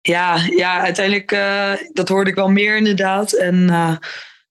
[0.00, 1.36] Ja, ja uiteindelijk,
[1.92, 3.32] dat hoorde ik wel meer inderdaad.
[3.32, 3.70] En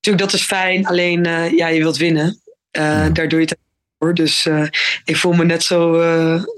[0.08, 0.86] natuurlijk, dat is fijn.
[0.86, 2.42] Alleen, eh, ja, je wilt winnen.
[2.72, 3.58] Eh, Daar doe je het
[4.00, 4.14] voor.
[4.14, 4.64] Dus eh,
[5.04, 6.04] ik voel me net zo,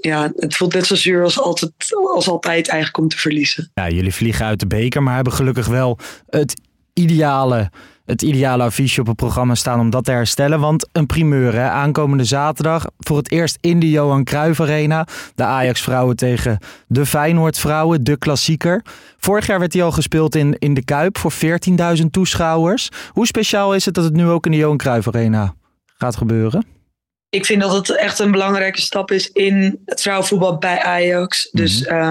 [0.00, 1.72] ja, het voelt net zo zuur als altijd,
[2.14, 3.70] als altijd eigenlijk om te verliezen.
[3.74, 6.60] Ja, jullie vliegen uit de beker, maar hebben gelukkig wel het
[6.92, 7.70] ideale,
[8.10, 10.60] het ideale affiche op het programma staan om dat te herstellen.
[10.60, 11.68] Want een primeur, hè?
[11.68, 15.06] aankomende zaterdag voor het eerst in de Johan Cruijff Arena.
[15.34, 18.84] De Ajax vrouwen tegen de Feyenoord vrouwen, de klassieker.
[19.18, 22.88] Vorig jaar werd die al gespeeld in, in de Kuip voor 14.000 toeschouwers.
[23.12, 25.54] Hoe speciaal is het dat het nu ook in de Johan Cruijff Arena
[25.96, 26.66] gaat gebeuren?
[27.30, 31.48] Ik vind dat het echt een belangrijke stap is in het vrouwenvoetbal bij Ajax.
[31.52, 32.10] Dus eh,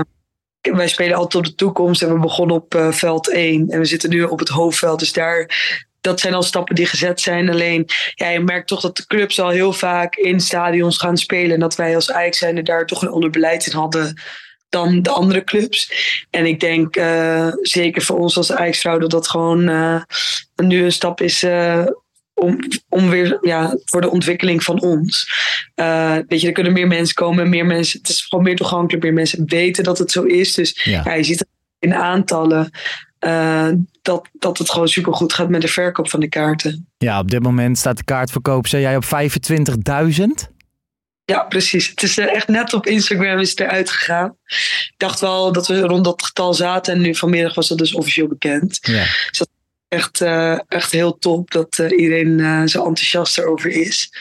[0.62, 3.70] wij spelen altijd op de toekomst en we begonnen op eh, veld 1.
[3.70, 5.00] En we zitten nu op het hoofdveld.
[5.00, 5.50] Dus daar,
[6.02, 7.50] dat zijn al stappen die gezet zijn.
[7.50, 11.54] Alleen, ja, je merkt toch dat de clubs al heel vaak in stadions gaan spelen.
[11.54, 14.22] En dat wij als Ajax zijn daar toch een ander beleid in hadden
[14.70, 15.92] dan de andere clubs.
[16.30, 20.02] En ik denk eh, zeker voor ons als Ajax-vrouw dat dat gewoon eh,
[20.56, 21.44] nu een stap is...
[21.44, 21.86] eh,
[22.34, 22.60] om,
[22.90, 25.32] om weer ja, voor de ontwikkeling van ons.
[26.28, 28.00] Weet je, er kunnen meer mensen komen, meer mensen.
[28.00, 30.54] Het is gewoon meer toegankelijk, meer mensen weten dat het zo is.
[30.54, 31.02] Dus Ja.
[31.06, 31.46] ja, je ziet
[31.80, 32.72] in aantallen
[33.20, 33.70] eh,
[34.02, 36.88] dat, dat het gewoon supergoed gaat met de verkoop van de kaarten.
[36.98, 40.58] Ja, op dit moment staat de kaartverkoop, zei jij, op 25.000?
[41.26, 41.90] Ja, precies.
[41.90, 44.36] Het is echt net op Instagram is het eruit gegaan.
[44.46, 47.94] Ik dacht wel dat we rond dat getal zaten en nu vanmiddag was dat dus
[47.94, 48.80] officieel bekend.
[48.82, 49.04] Ja.
[49.04, 49.50] Dus dat
[49.90, 54.14] echt, eh, echt heel top dat eh, iedereen eh, zo enthousiast erover is.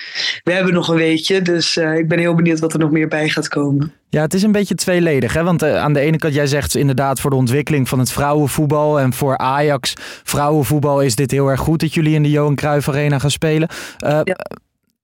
[0.44, 3.28] We hebben nog een weekje, dus ik ben heel benieuwd wat er nog meer bij
[3.28, 3.92] gaat komen.
[4.08, 5.32] Ja, het is een beetje tweeledig.
[5.32, 5.42] Hè?
[5.42, 9.00] Want aan de ene kant, jij zegt inderdaad voor de ontwikkeling van het vrouwenvoetbal.
[9.00, 12.88] En voor Ajax vrouwenvoetbal is dit heel erg goed dat jullie in de Johan Cruijff
[12.88, 13.68] Arena gaan spelen.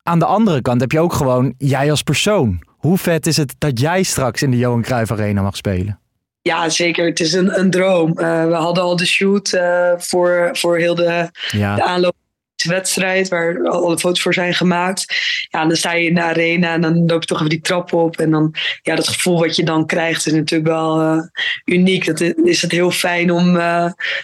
[0.02, 2.60] Aan de andere kant heb je ook gewoon jij als persoon.
[2.66, 5.98] Hoe vet is het dat jij straks in de Johan Cruijff Arena mag spelen?
[6.48, 7.06] Ja, zeker.
[7.06, 8.18] Het is een, een droom.
[8.18, 11.74] Eh, we hadden al de shoot eh, voor, voor heel de, Ja.
[11.74, 12.14] de aanloop
[12.64, 15.14] wedstrijd, waar alle foto's voor zijn gemaakt.
[15.50, 17.92] Ja, dan sta je in de arena en dan loop je toch even die trap
[17.92, 18.16] op.
[18.16, 21.18] En dan, ja, dat gevoel wat je dan krijgt is natuurlijk wel eh,
[21.64, 22.06] uniek.
[22.06, 23.54] Dat is, is het heel fijn om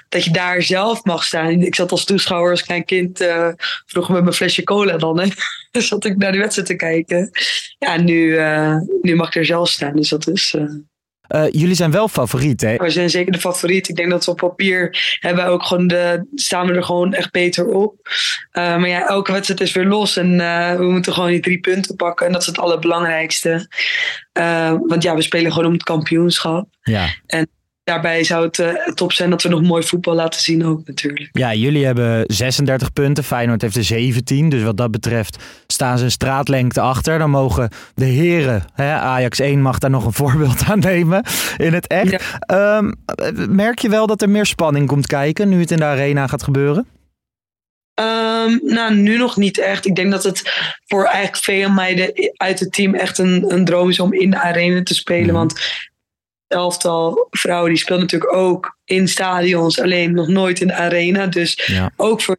[0.09, 1.62] dat je daar zelf mag staan.
[1.62, 3.48] Ik zat als toeschouwer, als klein kind, eh,
[3.87, 5.20] vroeger met mijn flesje cola dan.
[5.20, 5.28] Hè.
[5.70, 7.30] Dus zat ik naar de wedstrijd te kijken.
[7.78, 8.38] Ja, en nu,
[9.02, 9.96] nu mag ik er zelf staan.
[9.96, 10.56] Dus dat is...
[11.31, 12.77] eh, Eh, jullie zijn wel favoriet, hè?
[12.77, 13.88] we zijn zeker de favoriet.
[13.88, 17.31] Ik denk dat we op papier hebben ook gewoon de, staan we er gewoon echt
[17.31, 17.95] beter op.
[18.53, 20.16] Uh, maar ja, elke wedstrijd is weer los.
[20.16, 22.27] En uh, we moeten gewoon die drie punten pakken.
[22.27, 23.69] En dat is het allerbelangrijkste.
[24.87, 26.69] Want ja, we spelen gewoon om het kampioenschap.
[26.83, 27.09] Ja.
[27.27, 27.49] En
[27.90, 31.29] daarbij zou het uh, top zijn dat we nog mooi voetbal laten zien ook natuurlijk.
[31.33, 33.24] Ja, jullie hebben 36 punten.
[33.24, 34.48] Feyenoord heeft er 17.
[34.48, 37.18] Dus wat dat betreft staan ze een straatlengte achter.
[37.18, 41.24] Dan mogen de heren, hè, Ajax 1 mag daar nog een voorbeeld aan nemen
[41.57, 42.24] in het echt.
[42.46, 42.76] Ja.
[42.76, 42.94] Um,
[43.48, 46.42] merk je wel dat er meer spanning komt kijken nu het in de arena gaat
[46.42, 46.87] gebeuren?
[48.00, 49.87] Um, nou, nu nog niet echt.
[49.87, 50.42] Ik denk dat het
[50.87, 54.40] voor eigenlijk veel meiden uit het team echt een, een droom is om in de
[54.40, 55.29] arena te spelen.
[55.29, 55.35] Mm.
[55.35, 55.61] Want
[56.50, 61.26] elftal vrouwen die speelt natuurlijk ook in stadions, alleen nog nooit in de arena.
[61.26, 61.90] Dus Ja.
[61.96, 62.36] ook voor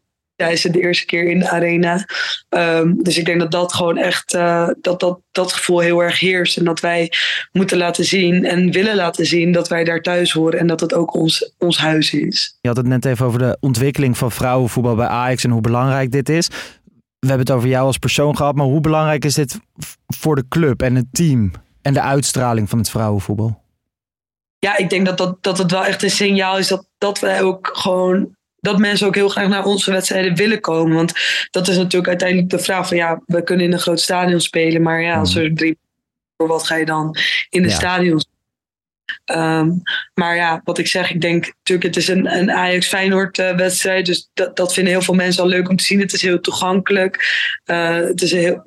[0.49, 2.05] is het de eerste keer in de arena.
[2.49, 6.19] Ehm, dus ik denk dat dat gewoon echt, eh, dat, dat dat gevoel heel erg
[6.19, 6.57] heerst.
[6.57, 7.11] En dat wij
[7.51, 10.59] moeten laten zien en willen laten zien dat wij daar thuis horen.
[10.59, 12.57] En dat het ook ons, ons huis is.
[12.61, 16.11] Je had het net even over de ontwikkeling van vrouwenvoetbal bij Ajax en hoe belangrijk
[16.11, 16.47] dit is.
[17.19, 19.59] We hebben het over jou als persoon gehad, maar hoe belangrijk is dit
[20.07, 23.60] voor de club en het team en de uitstraling van het vrouwenvoetbal?
[24.65, 27.41] Ja, ik denk dat, dat, dat het wel echt een signaal is dat, dat wij
[27.41, 28.35] ook gewoon.
[28.59, 30.95] Dat mensen ook heel graag naar onze wedstrijden willen komen.
[30.95, 31.13] Want
[31.51, 34.81] dat is natuurlijk uiteindelijk de vraag van ja, we kunnen in een groot stadion spelen.
[34.81, 35.77] Maar ja, als er drie.
[36.37, 37.15] Voor wat ga je dan
[37.49, 37.75] in de Ja.
[37.75, 38.21] stadion
[39.25, 39.69] Ehm,
[40.13, 44.05] maar ja, wat ik zeg, ik denk natuurlijk, het is een, een Ajax-Feyenoord eh, wedstrijd.
[44.05, 45.99] Dus dat, dat vinden heel veel mensen al leuk om te zien.
[45.99, 47.25] Het is heel toegankelijk.
[47.63, 48.63] Eh, het is heel,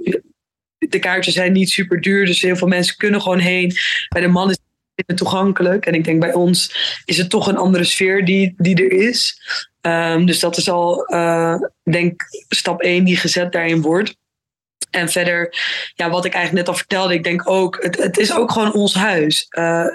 [0.78, 3.76] de kaartjes zijn niet super duur, dus heel veel mensen kunnen gewoon heen.
[4.09, 4.59] Bij de mannen
[5.14, 5.87] toegankelijk.
[5.87, 9.40] En ik denk bij ons is het toch een andere sfeer die, die er is.
[9.80, 14.16] Ehm, dus dat is al, eh, denk stap 1 die gezet daarin wordt.
[14.90, 15.57] En verder,
[15.94, 18.72] ja, wat ik eigenlijk net al vertelde, ik denk ook, het, het is ook gewoon
[18.72, 19.46] ons huis.
[19.48, 19.87] Eh,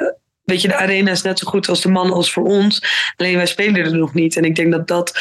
[0.44, 2.82] weet je, de arena is net zo goed als de mannen als voor ons.
[3.16, 4.36] Alleen wij spelen er nog niet.
[4.36, 5.20] En ik denk dat dat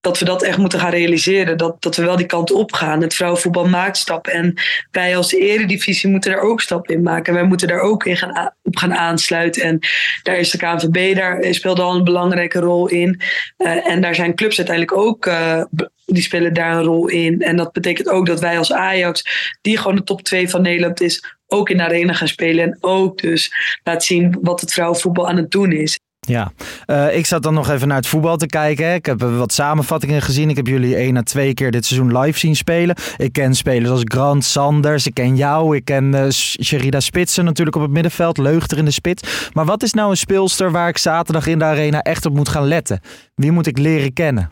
[0.00, 1.58] dat we dat echt moeten gaan realiseren.
[1.58, 3.02] Dat, dat we wel die kant op gaan.
[3.02, 4.32] Het vrouwenvoetbal maakt stappen.
[4.32, 4.54] En
[4.90, 7.34] wij als eredivisie moeten daar ook stappen in maken.
[7.34, 9.62] Wij moeten daar ook in gaan, op gaan aansluiten.
[9.62, 9.78] En
[10.22, 13.20] daar is de KNVB, daar speelt al een belangrijke rol in.
[13.56, 15.62] Eh, en daar zijn clubs uiteindelijk ook, eh,
[16.04, 17.40] die spelen daar een rol in.
[17.40, 19.22] En dat betekent ook dat wij als Ajax,
[19.60, 22.64] die gewoon de top 2 van Nederland is, ook in de arena gaan spelen.
[22.64, 25.98] En ook dus laat zien wat het vrouwenvoetbal aan het doen is.
[26.28, 26.52] Ja,
[26.86, 28.94] Eh, ik zat dan nog even naar het voetbal te kijken.
[28.94, 30.50] Ik heb wat samenvattingen gezien.
[30.50, 32.96] Ik heb jullie één à twee keer dit seizoen live zien spelen.
[33.16, 35.06] Ik ken spelers als Grant Sanders.
[35.06, 35.76] Ik ken jou.
[35.76, 38.38] Ik ken eh, Sherida Spitsen natuurlijk op het middenveld.
[38.38, 39.48] Leugter in de spits.
[39.52, 42.48] Maar wat is nou een speelster waar ik zaterdag in de arena echt op moet
[42.48, 43.00] gaan letten?
[43.34, 44.50] Wie moet ik leren kennen?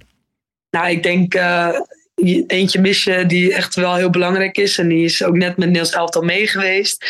[0.71, 1.69] Nou, ik denk eh,
[2.15, 4.79] je- eentje mis je die echt wel heel belangrijk is.
[4.79, 7.05] En die is ook net met Niels Elftal mee geweest.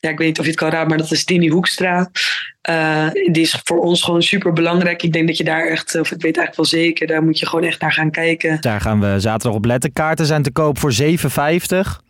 [0.00, 2.10] Ja, ik weet niet of je het kan raden, maar dat is Tini Hoekstra.
[2.60, 5.02] Eh, die is voor ons gewoon super belangrijk.
[5.02, 7.46] Ik denk dat je daar echt, of ik weet eigenlijk wel zeker, daar moet je
[7.46, 8.60] gewoon echt naar gaan kijken.
[8.60, 9.92] Daar gaan we zaterdag op letten.
[9.92, 12.00] Kaarten zijn te koop voor 7,50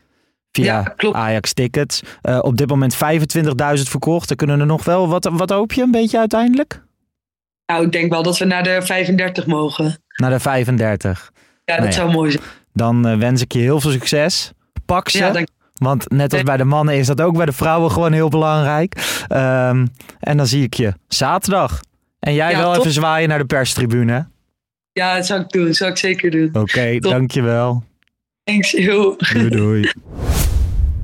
[0.53, 1.13] via Ja.
[1.13, 2.03] Ajax Tickets.
[2.23, 4.31] Eh, op dit moment 25.000 verkocht.
[4.31, 5.09] Er kunnen er nog wel.
[5.09, 6.83] Wat, wat hoop je een beetje uiteindelijk?
[7.67, 10.03] Nou, ik denk wel dat we naar de 35 mogen.
[10.17, 11.31] Naar de 35.
[11.35, 11.93] Ja, dat Nou ja.
[11.93, 12.43] zou mooi zijn.
[12.73, 14.53] Dan eh, wens ik je heel veel succes.
[14.87, 15.19] Pak ze.
[15.19, 15.33] Ja,
[15.81, 19.23] Want net als bij de mannen is dat ook bij de vrouwen gewoon heel belangrijk.
[19.29, 19.87] Ehm,
[20.21, 21.81] en dan zie ik je zaterdag.
[22.19, 22.81] En jij Ja, wel top.
[22.81, 24.29] even zwaaien naar de perstribune.
[24.93, 25.65] Ja, dat zou ik doen.
[25.67, 26.51] Dat zou ik zeker doen.
[26.53, 27.85] Oké, dankjewel.
[28.45, 29.17] Thanks, yo.
[29.33, 29.91] Doei doei.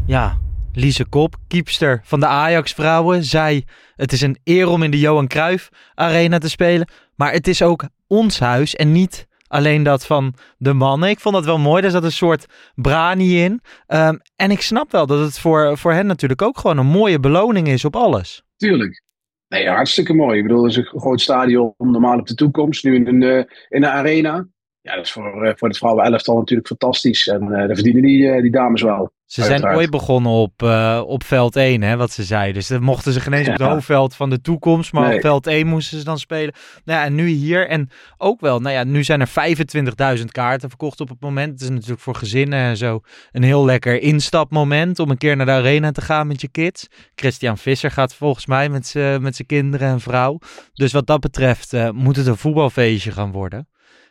[0.06, 0.38] Ja,
[0.72, 3.64] Lise Kop, kiepster van de Ajax-vrouwen, zei...
[3.96, 6.88] Het is een eer om in de Johan Cruijff Arena te spelen.
[7.14, 11.09] Maar het is ook ons huis en niet alleen dat van de mannen.
[11.09, 11.82] Ik vond dat wel mooi.
[11.82, 13.61] Er zat een soort brani in.
[13.87, 17.20] Ehm, en ik snap wel dat het voor, voor hen natuurlijk ook gewoon een mooie
[17.20, 18.42] beloning is op alles.
[18.56, 19.02] Tuurlijk.
[19.48, 20.38] Nee, hartstikke mooi.
[20.38, 22.85] Ik bedoel, het is een groot stadion, normaal op de toekomst.
[22.85, 24.48] Nu in een, eh, in een arena.
[24.80, 27.28] Ja, dat is voor, eh, voor het vrouwen-elftal natuurlijk fantastisch.
[27.28, 29.12] En eh daar verdienen die, die dames wel.
[29.26, 32.52] Ze zijn ooit begonnen op, eh, op veld 1, hè, wat ze zei.
[32.52, 35.14] Dus dan mochten ze geen eens op het hoofdveld van de toekomst, maar Nee.
[35.14, 36.54] op veld 1 moesten ze dan spelen.
[36.84, 37.68] Nou ja, en nu hier.
[37.68, 41.52] En ook wel, nou ja, nu zijn er 25.000 kaarten verkocht op het moment.
[41.52, 43.00] Het is natuurlijk voor gezinnen en zo
[43.32, 46.86] een heel lekker instapmoment om een keer naar de arena te gaan met je kids.
[47.14, 50.38] Christian Visser gaat volgens mij met zijn kinderen en vrouw.
[50.74, 53.68] Dus wat dat betreft eh, moet het een voetbalfeestje gaan worden.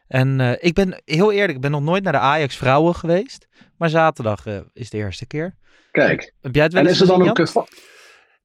[0.08, 3.48] En eh, ik ben heel eerlijk, ik ben nog nooit naar de Ajax vrouwen geweest.
[3.78, 5.56] Maar zaterdag eh, is de eerste keer.
[5.92, 6.34] Kijk.
[6.42, 7.38] Heb jij het wel En is er dan ook...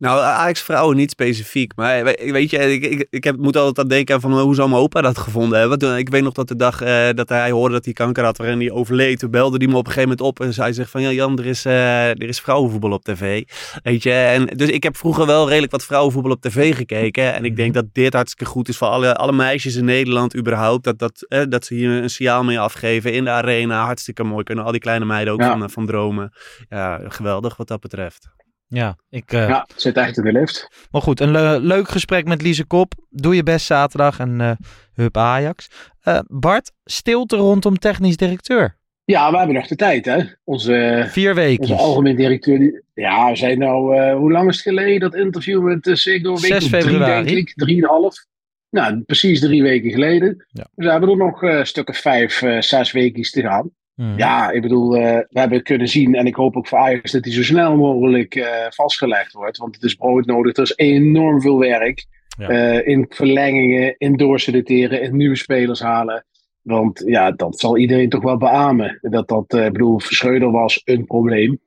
[0.00, 1.72] Eh, Nou, Ajax vrouwen niet specifiek.
[1.76, 4.68] Maar we- weet je, ik, ik, ik heb, moet altijd aan denken van hoe zou
[4.68, 5.78] mijn opa dat gevonden hebben.
[5.78, 8.38] Toen- Ik weet nog dat de dag eh, dat hij hoorde dat hij kanker had
[8.38, 9.18] waarin hij overleed.
[9.18, 11.02] Toen belde hij me op een gegeven moment op en zei zich van...
[11.02, 13.42] Ja, Jan, er is, eh, er is vrouwenvoetbal op tv.
[13.82, 17.34] Weet je, en dus ik heb vroeger wel redelijk wat vrouwenvoetbal op tv gekeken.
[17.34, 20.84] En ik denk dat dit hartstikke goed is voor alle, alle meisjes in Nederland überhaupt.
[20.84, 23.84] Dat, dat, eh, dat ze hier een signaal mee afgeven in de arena.
[23.84, 24.44] Hartstikke mooi.
[24.44, 25.58] Kunnen al die kleine meiden ook Ja.
[25.58, 26.32] van, van dromen.
[26.68, 28.28] Ja, geweldig wat dat betreft.
[28.72, 30.86] Ja, ik, eh, Ja, zit in de lift.
[30.90, 32.92] maar goed, een le- leuk gesprek met Lise Kop.
[33.08, 34.50] Doe je best zaterdag en eh
[34.94, 35.70] hup Ajax.
[36.00, 38.78] Eh, Bart, stilte rondom technisch directeur.
[39.04, 40.22] Ja, we hebben nog de tijd, hè.
[40.44, 41.60] Onze, Vier weken.
[41.62, 42.58] onze algemeen directeur...
[42.58, 44.10] Die, ja, we zijn nou...
[44.12, 46.34] hoe lang is het geleden, dat interview met uh, Sigdo?
[46.34, 47.24] Een week 6 of drie, februari.
[47.24, 47.52] denk ik.
[47.54, 48.24] Drieënhalf.
[48.70, 50.46] Nou, precies drie weken geleden.
[50.48, 50.66] Ja.
[50.74, 53.70] Dus we hebben er nog eh stukken vijf, eh, zes weken te gaan.
[54.00, 54.18] Hmm.
[54.18, 57.22] Ja, ik bedoel, eh, we hebben kunnen zien, en ik hoop ook voor Ajax dat
[57.22, 59.56] die zo snel mogelijk eh, vastgelegd wordt.
[59.56, 62.06] Want het is broodnodig, er is enorm veel werk.
[62.38, 66.24] Uh, in verlengingen, in doorselecteren, in nieuwe spelers halen.
[66.62, 68.98] Want ja, dat zal iedereen toch wel beamen.
[69.00, 71.60] Dat dat, uh, bedoel, Verscheuder was een probleem.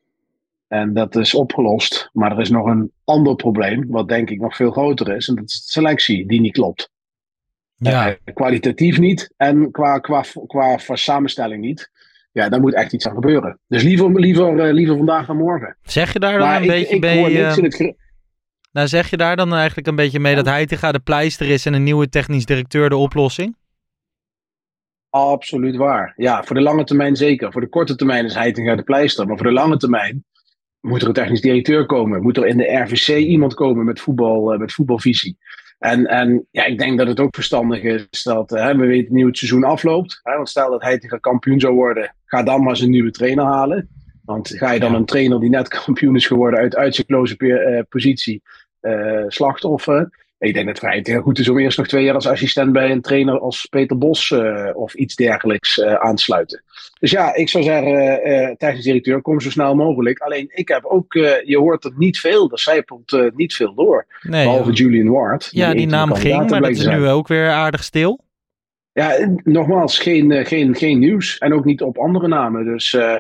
[0.67, 2.09] En dat is opgelost.
[2.13, 5.27] Maar er is nog een ander probleem, wat denk ik nog veel groter is.
[5.27, 6.91] En dat is de selectie, die niet klopt.
[7.77, 8.17] Ja.
[8.33, 11.91] Kwalitatief niet en qua, qua, qua, qua samenstelling niet.
[12.33, 13.59] Ja, daar moet echt iets aan gebeuren.
[13.67, 15.77] Dus liever, liever, uh, liever vandaag dan morgen.
[15.81, 17.95] Zeg je daar dan maar een ik, beetje ik uh, in het...
[18.71, 21.73] nou, zeg je daar dan eigenlijk een beetje mee dat Heitinga de pleister is en
[21.73, 23.55] een nieuwe technisch directeur de oplossing?
[25.09, 26.13] Absoluut waar.
[26.15, 27.51] Ja, voor de lange termijn zeker.
[27.51, 29.27] Voor de korte termijn is Heitinga de pleister.
[29.27, 30.25] Maar voor de lange termijn
[30.79, 32.21] moet er een technisch directeur komen.
[32.21, 35.37] Moet er in de RVC iemand komen met, voetbal, uh, met voetbalvisie.
[35.79, 39.25] En, en ja, ik denk dat het ook verstandig is dat uh, we weten nu
[39.25, 40.19] het seizoen afloopt.
[40.23, 43.45] Hè, want stel dat Heitinga kampioen zou worden, ga dan maar eens een nieuwe trainer
[43.45, 43.89] halen.
[44.25, 44.97] Want ga je dan ja.
[44.97, 48.41] een trainer die net kampioen is geworden uit uitzichtloze uh, positie
[48.81, 50.21] uh, slachtoffer.
[50.37, 52.91] Ik denk dat het Heitinga goed is om eerst nog twee jaar als assistent bij
[52.91, 56.63] een trainer als Peter Bos uh, of iets dergelijks aansluiten.
[56.99, 60.19] Dus ja, ik zou zeggen, technisch directeur, kom zo snel mogelijk.
[60.19, 64.05] Alleen ik heb ook, je hoort het niet veel, er zijpelt niet veel door.
[64.21, 64.71] Nee, behalve.
[64.71, 65.49] Julian Ward.
[65.51, 68.22] Ja, die, die naam ging, maar dat is nu ook weer aardig stil.
[68.93, 71.37] Ja, nogmaals, geen, geen, geen nieuws.
[71.37, 72.65] En ook niet op andere namen.
[72.65, 73.15] Dus uh,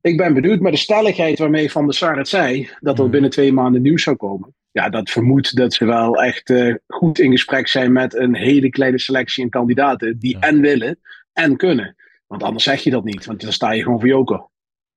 [0.00, 0.60] ik ben benieuwd.
[0.60, 4.02] Maar de stelligheid waarmee Van der Sar het zei, dat er binnen twee maanden nieuws
[4.02, 4.54] zou komen.
[4.72, 8.70] Ja, dat vermoedt dat ze wel echt uh, goed in gesprek zijn met een hele
[8.70, 10.18] kleine selectie aan kandidaten.
[10.18, 10.48] Die ja.
[10.48, 10.98] en willen
[11.32, 11.96] en kunnen.
[12.26, 14.48] Want anders zeg je dat niet, want dan sta je gewoon voor joker.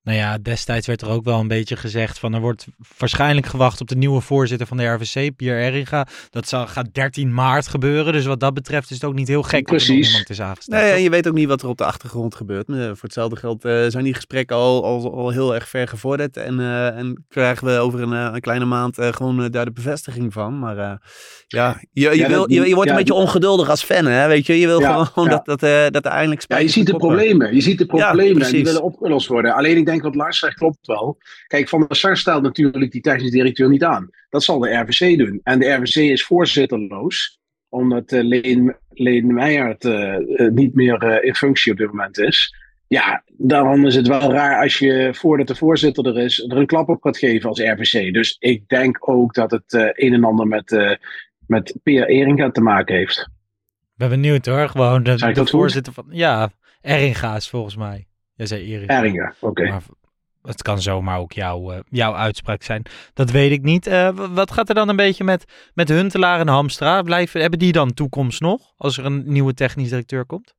[0.03, 3.81] Nou ja, destijds werd er ook wel een beetje gezegd van er wordt waarschijnlijk gewacht
[3.81, 6.07] op de nieuwe voorzitter van de RVC, Pierre Erringa.
[6.29, 9.43] Dat zal, gaat 13 maart gebeuren, dus wat dat betreft is het ook niet heel
[9.43, 9.87] gek Precies.
[9.87, 10.81] dat er iemand is aangesteld.
[10.81, 12.69] Nee, en je weet ook niet wat er op de achtergrond gebeurt.
[12.69, 16.37] Uh, voor hetzelfde geld uh, zijn die gesprekken al, al, al heel erg ver gevorderd
[16.37, 20.59] en, uh, en krijgen we over een, een kleine maand gewoon daar de bevestiging van.
[20.59, 20.75] Maar
[21.47, 24.27] ja, je, je, ja, wil, je, je wordt ja, een beetje ongeduldig als fan, hè?
[24.27, 24.59] weet je.
[24.59, 25.59] Je wil ja, gewoon dat, dat,
[25.93, 27.55] dat er eindelijk Ja, je ziet de problemen.
[27.55, 29.53] Je ziet de problemen en die willen opgelost worden.
[29.53, 31.17] Alleen ik denk wat Lars zegt klopt wel.
[31.47, 34.10] Kijk, Van der Sar stelt natuurlijk die technisch directeur niet aan.
[34.29, 35.39] Dat zal de RVC doen.
[35.43, 41.36] En de RVC is voorzitterloos, omdat uh, Leen, Leen Meijer uh, uh, niet meer in
[41.36, 42.56] functie op dit moment is.
[42.88, 46.65] Ja, dan is het wel raar als je voordat de voorzitter er is, er een
[46.65, 48.13] klap op gaat geven als RVC.
[48.13, 50.99] Dus ik denk ook dat het een en ander met,
[51.47, 53.17] met Peer Eringa te maken heeft.
[53.17, 53.29] Ik
[53.95, 56.06] ben benieuwd hoor, gewoon de, de voorzitter van...
[56.10, 56.49] Ja,
[56.82, 58.08] Eringa is volgens mij.
[58.49, 58.88] Jij zei.
[58.88, 59.62] Eringa, oké.
[59.62, 59.79] Okay.
[60.41, 62.84] Het kan zomaar ook jouw, uh, jouw uitspraak zijn.
[63.13, 63.88] Dat weet ik niet.
[63.88, 67.01] Uh, wat gaat er dan een beetje met, met Huntelaar en Hamstra?
[67.01, 68.73] Blijven, hebben die dan toekomst nog?
[68.77, 70.53] Als er een nieuwe technisch directeur komt?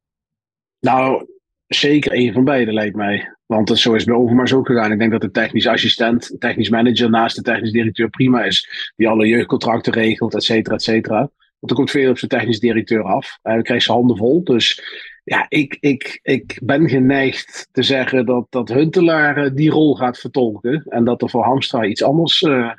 [0.80, 1.26] Nou,
[1.66, 3.36] zeker één van beide lijkt mij.
[3.46, 4.92] Want zo is het bij Overmars ook gegaan.
[4.92, 8.92] Ik denk dat de technisch assistent, technisch manager naast de technisch directeur prima is.
[8.96, 11.18] Die alle jeugdcontracten regelt, et cetera, et cetera.
[11.58, 13.38] Want er komt veel op zijn technisch directeur af.
[13.42, 14.44] Hij uh, krijgt zijn handen vol.
[14.44, 14.82] Dus
[15.24, 20.18] ja, ik, ik, ik ben geneigd te zeggen dat, dat Huntelaar uh, die rol gaat
[20.18, 20.82] vertolken.
[20.88, 22.70] En dat er voor Hamstra iets anders uh,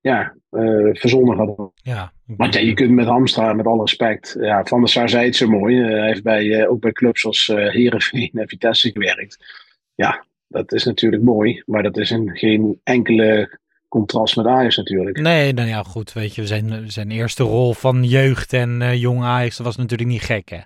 [0.00, 1.72] ja, uh, verzonnen gaat worden.
[1.74, 4.36] Ja, Want ja, je kunt met Hamstra, met alle respect.
[4.40, 5.82] Ja, Van der Sar zei het zo mooi.
[5.82, 9.64] hij heeft bij, ook bij clubs als Heerenveen en Vitesse gewerkt.
[9.94, 11.62] Ja, dat is natuurlijk mooi.
[11.66, 13.58] Maar dat is een, geen enkele
[13.88, 15.20] contrast met Ajax natuurlijk.
[15.20, 16.12] Nee, nou ja, goed.
[16.12, 20.22] Weet je, zijn, zijn eerste rol van jeugd en jong Ajax, dat was natuurlijk niet
[20.22, 20.60] gek, hè?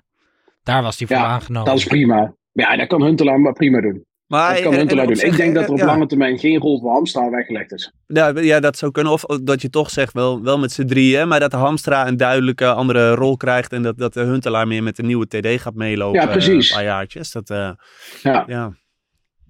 [0.71, 1.69] Daar was hij voor ja, aangenomen.
[1.69, 2.35] Dat is prima.
[2.53, 4.05] Ja, dat kan Huntelaar maar prima doen.
[4.27, 5.17] Maar, dat kan Huntelaar doen.
[5.17, 5.85] Zich, ik denk dat er op ja.
[5.85, 7.93] lange termijn geen rol voor Hamstra weggelegd is.
[8.07, 9.13] Ja, ja, dat zou kunnen.
[9.13, 12.17] Of dat je toch zegt, wel, wel met z'n drieën, maar dat de Hamstra een
[12.17, 15.75] duidelijke andere rol krijgt en dat, dat de Huntelaar meer met de nieuwe TD gaat
[15.75, 16.21] meelopen.
[16.21, 16.71] Ja, precies.
[16.71, 17.33] Een paar jaartjes.
[17.33, 17.71] Dat, uh,
[18.23, 18.45] ja.
[18.47, 18.73] ja.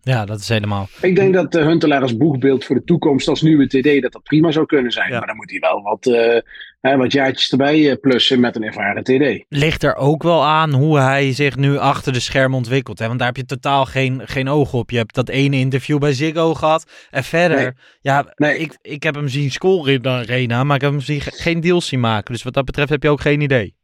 [0.02, 0.88] Ja, dat is helemaal.
[1.00, 4.22] Ik denk dat uh, Huntelaar als boegbeeld voor de toekomst als nieuwe TD dat dat
[4.22, 5.10] prima zou kunnen zijn.
[5.10, 5.18] Ja.
[5.18, 6.40] Maar dan moet hij wel wat, uh,
[6.80, 9.44] hè, wat jaartjes erbij uh, plussen met een ervaren TD.
[9.48, 12.98] Ligt er ook wel aan hoe hij zich nu achter de schermen ontwikkelt.
[12.98, 13.06] Hè?
[13.06, 14.90] Want daar heb je totaal geen, geen oog op.
[14.90, 17.08] Je hebt dat ene interview bij Ziggo gehad.
[17.10, 17.72] En verder, nee.
[18.00, 18.58] ja, nee.
[18.58, 21.60] ik, ik heb hem zien scoren in de arena, maar ik heb hem zien, geen
[21.60, 22.32] deals zien maken.
[22.32, 23.74] Dus wat dat betreft heb je ook geen idee.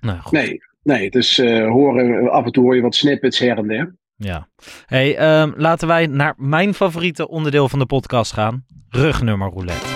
[0.00, 0.32] Nou, goed.
[0.32, 3.96] Nee, nee, het is horen, af en toe hoor je wat snippets her en der.
[4.16, 4.48] Ja.
[4.86, 8.64] Hey, um, laten wij naar mijn favoriete onderdeel van de podcast gaan.
[8.88, 9.86] Rugnummer roulette.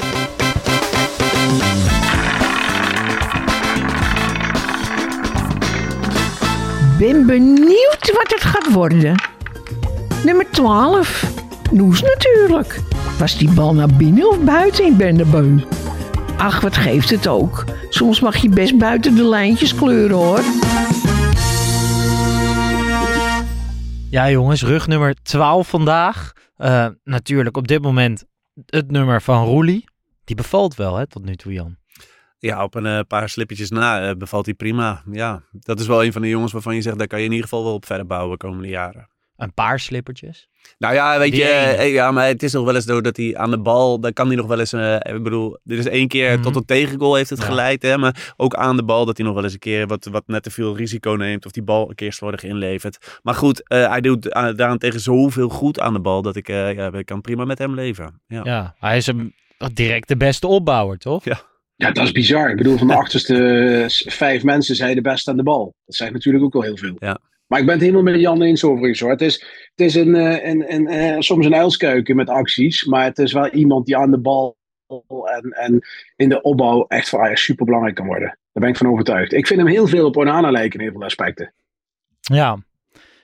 [7.03, 9.15] Ben benieuwd wat het gaat worden.
[10.25, 11.35] Nummer 12.
[11.71, 12.81] Noes natuurlijk.
[13.19, 14.87] Was die bal naar binnen of buiten?
[14.87, 15.59] Ik ben er beu.
[16.37, 17.65] Ach, wat geeft het ook.
[17.89, 20.41] Soms mag je best buiten de lijntjes kleuren hoor.
[24.11, 26.33] Ja, jongens, rugnummer 12 vandaag.
[26.59, 28.25] Uh, natuurlijk op dit moment
[28.67, 29.85] het nummer van Roelie.
[30.25, 31.77] Die bevalt wel, hè, tot nu toe, Jan.
[32.49, 35.03] Ja, op een eh, paar slippertjes na eh, bevalt hij prima.
[35.11, 37.31] Ja, dat is wel een van de jongens waarvan je zegt, daar kan je in
[37.31, 39.09] ieder geval wel op verder bouwen de komende jaren.
[39.37, 40.49] Een paar slippertjes.
[40.79, 41.73] Nou ja, weet Die je, ene.
[41.73, 44.13] eh, ja, maar het is nog wel eens zo dat hij aan de bal, dan
[44.13, 46.43] kan hij nog wel eens, eh, ik bedoel, dit is één keer Mhm.
[46.43, 47.45] tot een tegengoal heeft het Ja.
[47.45, 50.05] geleid, hè, maar ook aan de bal dat hij nog wel eens een keer wat,
[50.11, 53.21] wat net te veel risico neemt of die bal een keer slordig inlevert.
[53.23, 57.07] Maar goed, hij doet uh, daarentegen zoveel goed aan de bal dat ik, ja, ik
[57.07, 58.21] kan prima met hem leven.
[58.27, 58.41] Ja.
[58.45, 59.35] Ja, hij is een,
[59.73, 61.25] direct de beste opbouwer, toch?
[61.25, 61.41] Ja.
[61.83, 62.51] Ja, dat is bizar.
[62.51, 65.75] Ik bedoel, van de achterste eh, vijf mensen zijn de beste aan de bal.
[65.87, 66.97] Dat zijn natuurlijk ook wel heel veel.
[66.99, 67.19] Ja.
[67.47, 69.11] Maar ik ben het helemaal met Jan eens overigens hoor.
[69.11, 69.35] Het is,
[69.75, 72.85] het is een, eh, een, een, eh, soms een uilskuiken met acties.
[72.85, 74.57] Maar het is wel iemand die aan de bal
[75.25, 78.29] en, en in de opbouw echt voor Ajax super belangrijk kan worden.
[78.29, 79.33] Daar ben ik van overtuigd.
[79.33, 81.53] Ik vind hem heel veel op Onana lijken in heel veel aspecten.
[82.21, 82.59] Ja.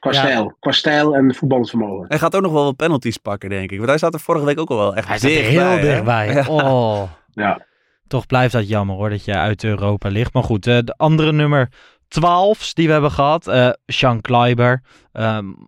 [0.00, 0.18] Qua Ja.
[0.18, 0.56] stijl.
[0.60, 2.04] Qua stijl en voetballend vermogen.
[2.08, 3.76] Hij gaat ook nog wel wat penalties pakken, denk ik.
[3.76, 6.32] Want hij zat er vorige week ook al wel echt Hij zat er heel dichtbij.
[6.32, 6.46] Ja.
[6.48, 7.02] Oh.
[7.32, 7.66] Ja.
[8.08, 10.32] Toch blijft dat jammer hoor, dat je uit Europa ligt.
[10.32, 11.68] Maar goed, eh, de andere nummer
[12.08, 13.46] 12's die we hebben gehad.
[13.46, 14.82] eh Sean Kleiber,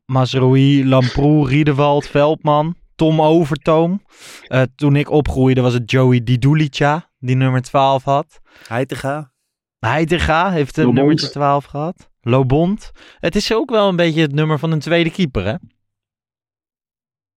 [0.06, 4.02] Masroui, Lamproe, Riedewald, Veldman, Tom Overtoom.
[4.46, 8.40] Eh, toen ik opgroeide was het Joey Didulica die nummer 12 had.
[8.68, 9.32] Heitinga.
[9.78, 12.08] Heitinga heeft een nummertje 12 gehad.
[12.20, 12.90] Lobond.
[13.18, 15.54] Het is ook wel een beetje het nummer van een tweede keeper hè?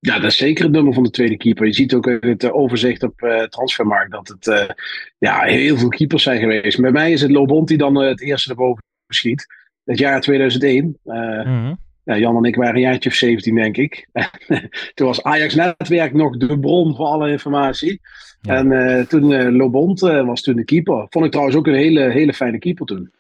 [0.05, 1.65] Ja, dat is zeker het nummer van de tweede keeper.
[1.65, 4.69] Je ziet ook in het eh, overzicht op eh transfermarkt dat het eh,
[5.17, 6.81] ja, heel veel keepers zijn geweest.
[6.81, 9.45] Bij mij is het Lobond die dan het eerste erboven schiet.
[9.83, 10.97] Het jaar 2001.
[11.03, 11.73] Eh, Mhm.
[12.03, 14.07] ja, Jan en ik waren een jaartje of 17, denk ik.
[14.93, 18.01] toen was Ajax Netwerk nog de bron voor alle informatie.
[18.41, 18.55] Ja.
[18.55, 21.05] En toen Lobond eh, was toen de keeper.
[21.09, 23.11] Vond ik trouwens ook een hele, hele fijne keeper toen.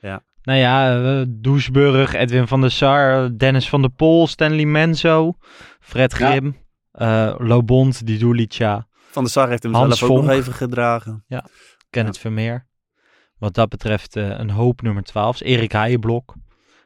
[0.43, 5.35] Nou ja, Doesburg, Edwin van der Sar, Dennis van der Pol, Stanley Menzo,
[5.79, 6.41] Fred Ja.
[6.93, 11.25] Grim, eh, Lobond, Didulica, Van der Sar heeft hem Hans zelf ook nog even gedragen.
[11.89, 12.67] Kenneth Vermeer.
[13.37, 15.41] Wat dat betreft eh, een hoop nummer 12's.
[15.41, 16.35] Erik Heijenblok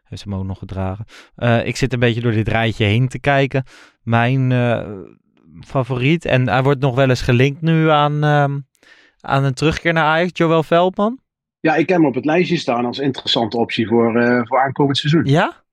[0.04, 1.06] heeft hem ook nog gedragen.
[1.36, 3.63] Eh, ik zit een beetje door dit rijtje heen te kijken.
[4.02, 4.91] Mijn eh,
[5.62, 8.60] favoriet, en hij wordt nog wel eens gelinkt nu aan, ehm,
[9.20, 11.20] aan een terugkeer naar Ajax, Joël Veldman.
[11.60, 14.98] Ja, ik heb hem op het lijstje staan als interessante optie voor, eh, voor aankomend
[14.98, 15.26] seizoen.
[15.26, 15.65] Ja?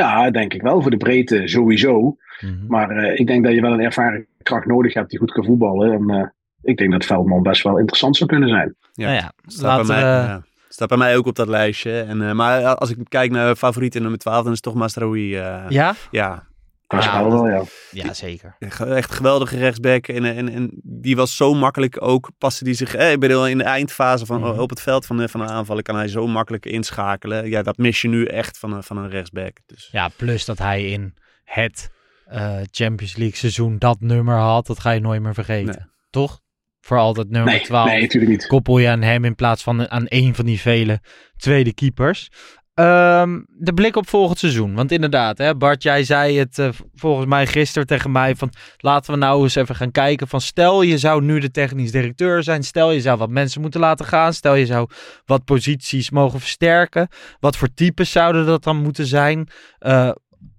[0.00, 0.82] Ja, denk ik wel.
[0.82, 2.16] Voor de breedte sowieso.
[2.40, 2.52] Mhm.
[2.68, 5.44] Maar eh, ik denk dat je wel een ervaren kracht nodig hebt die goed kan
[5.44, 5.92] voetballen.
[5.92, 6.26] En eh,
[6.62, 8.74] ik denk dat Veldman best wel interessant zou kunnen zijn.
[8.92, 9.04] Ja.
[9.06, 10.42] Nou ja, Staat, bij mij, we- ja.
[10.68, 12.00] Staat bij mij ook op dat lijstje.
[12.00, 15.36] En, eh, maar als ik kijk naar favorieten nummer 12, dan is het toch Masraoui.
[15.36, 15.94] eh Ja?
[16.10, 16.42] ja.
[16.88, 17.62] Ja, dat- wel, ja.
[17.90, 18.56] Ja, zeker.
[18.78, 20.08] Echt geweldige rechtsback.
[20.08, 22.30] En, en, en die was zo makkelijk ook.
[22.38, 22.94] Paste die zich.
[22.94, 24.58] Eh, ik bedoel, in de eindfase van, Mhm.
[24.58, 27.48] op het veld van, de- van de aanvallen kan hij zo makkelijk inschakelen.
[27.48, 29.56] Ja, dat mis je nu echt van een, van een rechtsback.
[29.66, 29.88] Dus.
[29.92, 31.90] Ja, plus dat hij in het
[32.26, 35.74] eh, Champions League seizoen dat nummer had, dat ga je nooit meer vergeten.
[35.78, 35.86] Nee.
[36.10, 36.40] Toch?
[36.80, 37.86] Voor altijd nummer Nee, 12.
[37.88, 38.46] nee, natuurlijk niet.
[38.46, 41.00] koppel je aan hem in plaats van aan een van die vele
[41.36, 42.30] tweede keepers.
[42.74, 44.74] Ehm, de blik op volgend seizoen.
[44.74, 49.12] Want inderdaad, hè, Bart, jij zei het eh, volgens mij gisteren tegen mij van laten
[49.12, 52.62] we nou eens even gaan kijken van stel je zou nu de technisch directeur zijn,
[52.62, 54.88] stel je zou wat mensen moeten laten gaan, stel je zou
[55.24, 57.08] wat posities mogen versterken,
[57.40, 59.48] wat voor types zouden dat dan moeten zijn?
[59.78, 60.10] Eh,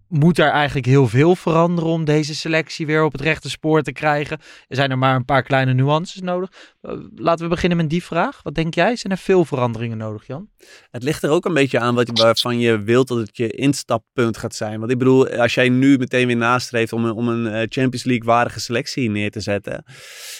[0.08, 3.92] moet er eigenlijk heel veel veranderen om deze selectie weer op het rechte spoor te
[3.92, 4.40] krijgen?
[4.68, 6.52] Zijn er maar een paar kleine nuances nodig?
[6.82, 8.40] Eh, laten we beginnen met die vraag.
[8.44, 8.96] Wat denk jij?
[8.96, 10.50] Zijn er veel veranderingen nodig, Jan?
[10.92, 13.50] Het ligt er ook een beetje aan wat je, waarvan je wilt dat het je
[13.50, 14.80] instappunt gaat zijn.
[14.80, 18.04] Want ik bedoel, als jij nu meteen weer nastreeft om een, om een eh, Champions
[18.04, 19.84] League waardige selectie neer te zetten,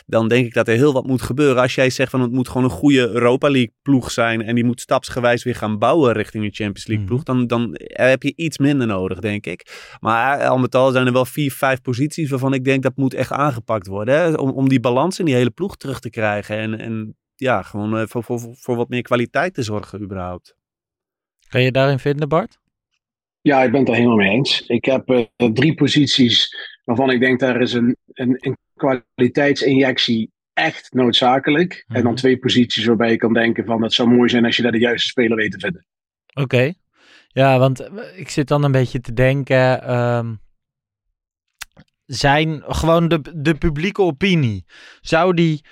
[0.06, 1.62] dan denk ik dat er heel wat moet gebeuren.
[1.62, 4.64] Als jij zegt van het moet gewoon een goede Europa League ploeg zijn en die
[4.64, 8.58] moet stapsgewijs weer gaan bouwen richting een Champions League ploeg, dan, dan heb je iets
[8.58, 9.55] minder nodig, denk ik.
[10.00, 12.96] Maar eh, al met al zijn er wel vier, vijf posities waarvan ik denk dat
[12.96, 14.16] moet echt aangepakt worden.
[14.16, 14.34] Hè?
[14.34, 17.98] Om, om die balans in die hele ploeg terug te krijgen en, en ja, gewoon
[17.98, 20.56] eh, voor, voor, voor wat meer kwaliteit te zorgen überhaupt.
[21.48, 22.58] Kan je daarin vinden, Bart?
[23.42, 24.62] Ja, ik ben het er helemaal mee eens.
[24.68, 30.94] Ik heb eh, drie posities waarvan ik denk daar is een, een, een kwaliteitsinjectie echt
[30.94, 31.84] noodzakelijk.
[31.88, 32.16] En dan Mhm.
[32.16, 34.78] twee posities waarbij je kan denken van het zou mooi zijn als je daar de
[34.80, 35.86] juiste speler weet te vinden.
[36.34, 36.74] Oké.
[37.36, 39.82] Ja, want eh, ik zit dan een beetje te denken.
[39.84, 40.36] ehm,
[42.06, 44.66] zijn gewoon de, de publieke opinie.
[45.02, 45.66] Zou die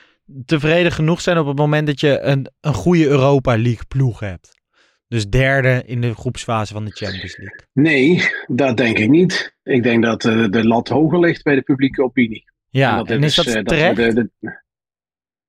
[0.45, 4.61] tevreden genoeg zijn op het moment dat je een, een goede Europa League ploeg hebt?
[5.07, 7.59] Dus derde in de groepsfase van de Champions League.
[7.73, 9.55] Nee, dat denk ik niet.
[9.63, 12.43] Ik denk dat eh, de lat hoger ligt bij de publieke opinie.
[12.69, 13.53] Ja, dat en is dat eh,
[13.93, 14.61] de- de-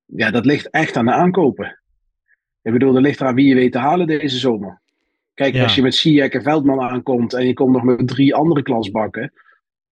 [0.05, 1.81] ja, dat ligt echt aan de aankopen.
[2.63, 4.83] Ik bedoel, dat ligt eraan wie je weet te halen deze zomer.
[5.35, 5.63] Kijk, Ja.
[5.63, 9.33] als je met Ziyech en Veldman aankomt en je komt nog met drie andere klasbakken.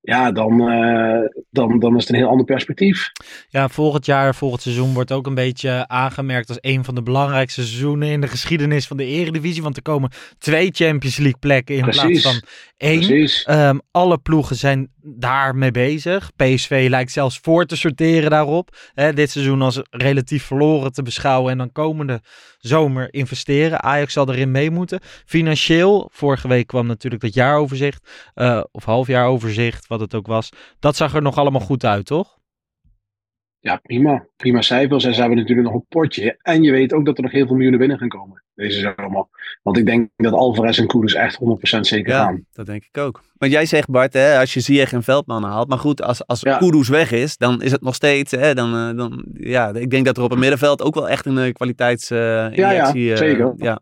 [0.03, 3.11] Ja, dan, eh, dan, dan is het een heel ander perspectief.
[3.49, 7.63] Ja, volgend jaar, volgend seizoen wordt ook een beetje aangemerkt als een van de belangrijkste
[7.63, 9.63] seizoenen in de geschiedenis van de Eredivisie.
[9.63, 12.23] Want er komen twee Champions League plekken in Precies.
[12.23, 12.99] plaats van één.
[12.99, 13.43] Precies.
[13.43, 16.31] Ehm, alle ploegen zijn daarmee bezig.
[16.37, 18.77] PSV lijkt zelfs voor te sorteren daarop.
[18.95, 22.21] Hè, dit seizoen als relatief verloren te beschouwen en dan komende
[22.59, 23.83] zomer investeren.
[23.83, 25.01] Ajax zal erin mee moeten.
[25.27, 30.49] Financieel, vorige week kwam natuurlijk dat jaaroverzicht, eh, of halfjaaroverzicht, wat het ook was.
[30.79, 32.41] Dat zag er nog allemaal goed uit, toch?
[33.59, 34.27] Ja, prima.
[34.37, 35.05] Prima cijfers.
[35.05, 36.39] En ze hebben natuurlijk nog een potje.
[36.43, 38.45] En je weet ook dat er nog heel veel miljoenen binnen gaan komen.
[38.55, 39.27] Deze zomer.
[39.63, 41.39] Want ik denk dat Alvarez en Koeders echt
[41.77, 42.47] 100% zeker Ja, gaan.
[42.53, 43.23] dat denk ik ook.
[43.37, 45.69] Want jij zegt Bart, hè, als je Ziyech en Veldman haalt.
[45.69, 46.59] Maar goed, als, als Ja.
[46.59, 48.31] Kudus weg is, dan is het nog steeds.
[48.31, 51.27] Hè, dan, eh, dan, ja, ik denk dat er op het middenveld ook wel echt
[51.27, 53.03] een uh, kwaliteitsinjectie...
[53.03, 53.53] Ja, ja, zeker.
[53.57, 53.81] ja.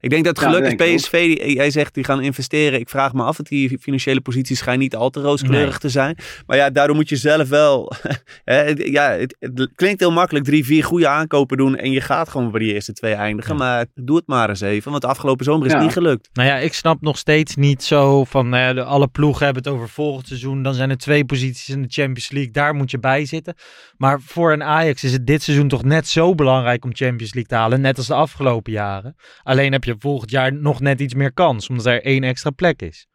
[0.00, 2.80] Ik denk dat het Ja, dat denk PSV, die, jij zegt die gaan investeren.
[2.80, 5.78] Ik vraag me af, want die financiële posities schijnen niet al te rooskleurig Nee.
[5.78, 6.16] te zijn.
[6.46, 7.92] Maar ja, daardoor moet je zelf wel...
[8.44, 12.00] hè, het- ja, het, het klinkt heel makkelijk, drie, vier goede aankopen doen en je
[12.00, 13.56] gaat gewoon bij die eerste twee eindigen.
[13.56, 16.28] Maar doe het maar eens even, want de afgelopen zomer is het niet gelukt.
[16.32, 19.62] Nou ja, ik snap nog steeds niet zo van nou ja, de, alle ploegen hebben
[19.62, 20.62] het over volgend seizoen.
[20.62, 22.52] Dan zijn er twee posities in de Champions League.
[22.52, 23.54] Daar moet je bij zitten.
[23.96, 27.50] Maar voor een Ajax is het dit seizoen toch net zo belangrijk om Champions League
[27.50, 27.80] te halen.
[27.80, 29.16] Net als de afgelopen jaren.
[29.42, 31.68] Alleen heb je volgend jaar nog net iets meer kans.
[31.68, 33.06] Omdat er één extra plek is.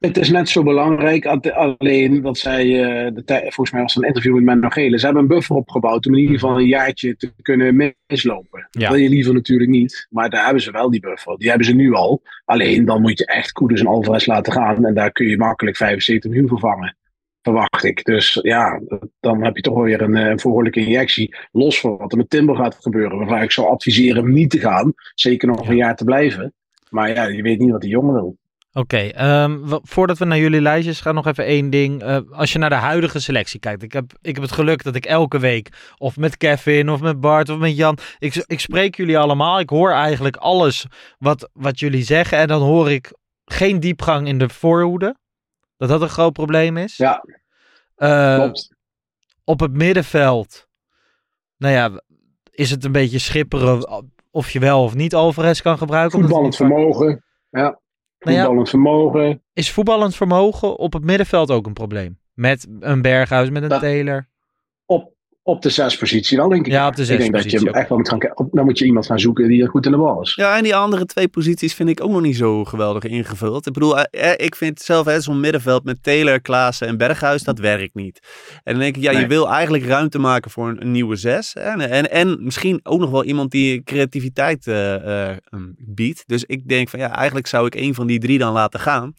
[0.00, 1.26] Het is net zo belangrijk.
[1.26, 4.98] Alleen, dat zei eh, de volgens mij was het een interview met Menno Gele.
[4.98, 8.68] Ze hebben een buffer opgebouwd om in ieder geval een jaartje te kunnen mislopen.
[8.70, 10.06] Dat wil je liever natuurlijk niet.
[10.10, 11.36] Maar daar hebben ze wel die buffer.
[11.38, 12.22] Die hebben ze nu al.
[12.44, 14.86] Alleen dan moet je echt Koeders en Alvarez laten gaan.
[14.86, 16.96] En daar kun je makkelijk 75 miljoen vervangen.
[17.42, 18.04] Verwacht ik.
[18.04, 18.80] Dus ja,
[19.20, 21.36] dan heb je toch wel weer een, eh, een behoorlijke injectie.
[21.52, 23.18] Los van wat er met Timber gaat gebeuren.
[23.18, 24.92] Waarvan ik zou adviseren hem niet te gaan.
[25.14, 26.54] Zeker nog een jaar te blijven.
[26.90, 28.36] Maar ja, je weet niet wat die jongen wil.
[28.72, 32.02] Oké, ehm, voordat we naar jullie lijstjes gaan, nog even één ding.
[32.02, 33.82] Eh, als je naar de huidige selectie kijkt.
[33.82, 37.20] Ik heb, ik heb het geluk dat ik elke week, of met Kevin, of met
[37.20, 37.98] Bart, of met Jan.
[38.18, 39.60] Ik, ik spreek jullie allemaal.
[39.60, 40.86] Ik hoor eigenlijk alles
[41.18, 42.38] wat, wat jullie zeggen.
[42.38, 43.12] En dan hoor ik
[43.44, 45.16] geen diepgang in de voorhoede.
[45.80, 46.96] Dat dat een groot probleem is.
[46.96, 47.24] Ja,
[47.96, 48.74] Eh, klopt.
[49.44, 50.68] op het middenveld,
[51.56, 52.00] nou ja,
[52.50, 56.20] is het een beetje schipperen of je wel of niet Alvarez kan gebruiken.
[56.20, 57.24] Voetballend vermogen.
[57.50, 57.60] Ja.
[57.60, 59.42] Nou ja, Voetballend vermogen.
[59.52, 62.18] is voetballend vermogen op het middenveld ook een probleem?
[62.34, 64.28] Met een Berghuis, met een Dat- Taylor.
[64.84, 65.12] Op,
[65.42, 66.72] op de zespositie wel, denk ik.
[66.72, 68.48] Ja, op de Ik denk dat je zespositie echt wel moet gaan kijken.
[68.50, 70.34] Dan moet je iemand gaan zoeken die er goed in de bal is.
[70.34, 73.66] Ja, en die andere twee posities vind ik ook nog niet zo geweldig ingevuld.
[73.66, 77.58] Ik bedoel, eh, eh, ik vind zelf zo'n middenveld met Taylor, Klaassen en Berghuis, dat
[77.58, 78.20] werkt niet.
[78.62, 81.54] En dan denk ik, ja, je wil eigenlijk ruimte maken voor een, een nieuwe zes.
[81.54, 86.22] En, en, en misschien ook nog wel iemand die creativiteit eh, eh, um, biedt.
[86.26, 89.14] Dus ik denk van, ja, eigenlijk zou ik een van die drie dan laten gaan.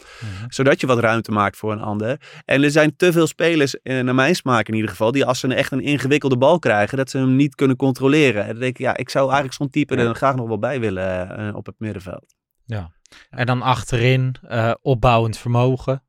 [0.47, 2.19] Zodat je wat ruimte maakt voor een ander.
[2.45, 5.45] En er zijn te veel spelers, naar mijn smaak in ieder geval, die als ze
[5.45, 8.41] een echt een ingewikkelde bal krijgen, dat ze hem niet kunnen controleren.
[8.41, 10.59] En dan denk ik, ja, ik zou eigenlijk zo'n type er dan graag nog wel
[10.59, 12.35] bij willen eh, op het middenveld.
[12.65, 12.91] Ja.
[13.29, 16.03] En dan achterin eh, opbouwend vermogen.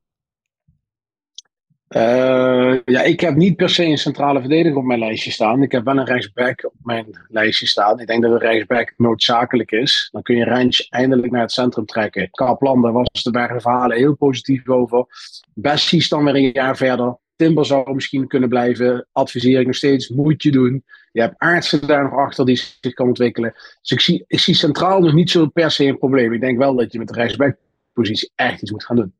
[1.92, 5.62] Eh, ja, ik heb niet per se een centrale verdediger op mijn lijstje staan.
[5.62, 8.00] Ik heb wel een rechtsback op mijn lijstje staan.
[8.00, 10.08] Ik denk dat een rechtsback noodzakelijk is.
[10.12, 12.30] Dan kun je Rens eindelijk naar het centrum trekken.
[12.30, 15.06] Kaplan, daar was de bergen verhalen heel positief over.
[15.54, 17.18] Bessie is dan weer een jaar verder.
[17.42, 19.06] Timber zou misschien kunnen blijven.
[19.12, 20.08] Adviseer ik nog steeds.
[20.08, 20.84] Moet je doen.
[21.12, 23.52] Je hebt Aartsen daar nog achter die zich kan ontwikkelen.
[23.80, 26.32] Dus ik zie, ik zie centraal nog niet zo per se een probleem.
[26.32, 29.12] Ik denk wel dat je met de rechtsback-positie echt iets moet gaan doen.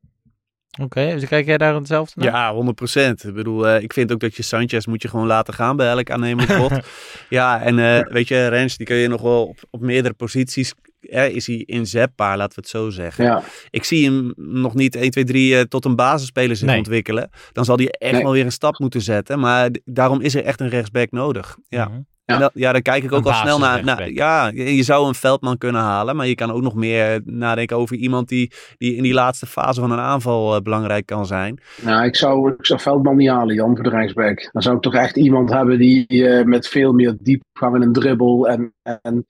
[0.81, 2.33] Oké, dus kijk jij daar hetzelfde naar?
[2.33, 3.27] Ja, 100%.
[3.27, 5.89] Ik bedoel, eh, ik vind ook dat je Sanchez moet je gewoon laten gaan bij
[5.89, 6.79] elk aannemelijk bod.
[7.29, 10.73] ja, en eh, weet je, Rens, die kun je nog wel op, op meerdere posities.
[11.09, 13.25] Eh, is hij inzetbaar, laten we het zo zeggen.
[13.25, 13.41] Ja.
[13.69, 16.77] Ik zie hem nog niet 1, 2, 3 eh, tot een basisspeler zich Nee.
[16.77, 17.29] ontwikkelen.
[17.51, 18.23] Dan zal hij echt Nee.
[18.23, 19.39] wel weer een stap moeten zetten.
[19.39, 21.57] Maar daarom is er echt een rechtsback nodig.
[21.69, 21.85] Ja.
[21.87, 22.01] Mhm.
[22.25, 24.11] Dat, ja, dan kijk ik ook Een al snel naar.
[24.11, 26.15] Ja, je je zou een veldman kunnen halen.
[26.15, 29.81] Maar je kan ook nog meer nadenken over iemand die, die in die laatste fase
[29.81, 31.61] van een aanval eh, belangrijk kan zijn.
[31.81, 34.49] Nou, ik zou, ik zou Veldman niet halen, Jan, voor de rechtsback.
[34.51, 37.93] Dan zou ik toch echt iemand hebben die eh, met veel meer diepgang en een
[37.93, 38.47] dribbel.
[38.47, 39.27] En, en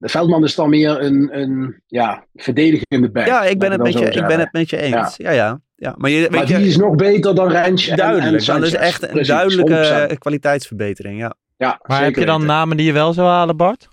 [0.00, 3.26] de Veldman is dan meer een, een ja, verdedigende back.
[3.26, 5.16] Ja, ik ben, het ik met je, ik ben het met je eens.
[5.16, 5.60] Ja, ja.
[5.76, 5.94] ja.
[5.96, 7.88] Maar, je, Maar weet je, die is nog beter dan Rens.
[7.88, 8.46] en- duidelijk.
[8.46, 10.18] en dan is echt een Precies, duidelijke 100%.
[10.18, 11.18] kwaliteitsverbetering.
[11.18, 11.34] Ja.
[11.56, 12.54] Ja, Maar heb je dan weten.
[12.54, 13.88] namen die je wel zou halen, Bart?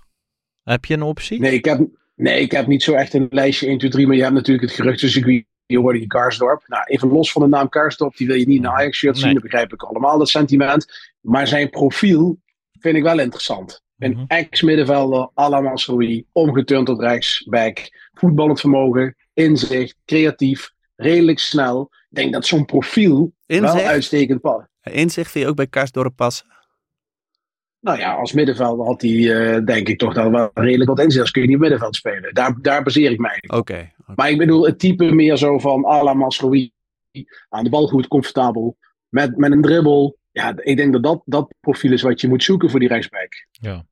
[0.62, 1.40] Heb je een optie?
[1.40, 1.80] Nee ik, heb,
[2.14, 4.06] nee, ik heb niet zo echt een lijstje 1, 2, 3.
[4.06, 5.44] Maar je hebt natuurlijk het geruchtencircuit.
[5.66, 6.62] Je hoorde je Karsdorp.
[6.66, 8.16] Nou, even los van de naam Karsdorp.
[8.16, 9.32] Die wil je niet in een Ajax-shirt zien.
[9.34, 10.86] Dat begrijp ik allemaal, dat sentiment.
[11.20, 12.38] Maar zijn profiel
[12.80, 13.82] vind ik wel interessant.
[13.98, 14.24] Een Mhm.
[14.26, 17.78] ex-middenvelder, à la Masroei, omgeturnd tot rechtsback,
[18.12, 21.90] voetballend vermogen, inzicht, creatief, redelijk snel.
[22.10, 23.74] Ik denk dat zo'n profiel Inzicht?
[23.74, 24.66] wel uitstekend past.
[24.82, 26.46] Inzicht vind je ook bij Karsdorp passen?
[27.80, 29.10] Nou ja, als middenvelder had hij
[29.56, 31.20] eh, denk ik toch dan wel redelijk wat inzicht.
[31.20, 32.34] Als kun je niet middenveld spelen.
[32.34, 33.58] Daar, daar baseer ik mij op.
[33.58, 33.92] Oké.
[34.16, 36.70] Maar ik bedoel het type meer zo van à la Masrowi.
[37.48, 38.76] Aan de bal goed, comfortabel.
[39.08, 40.17] Met, met een dribbel.
[40.32, 43.46] Ja, ik denk dat, dat dat profiel is wat je moet zoeken voor die rechtsback.
[43.50, 43.84] Ja.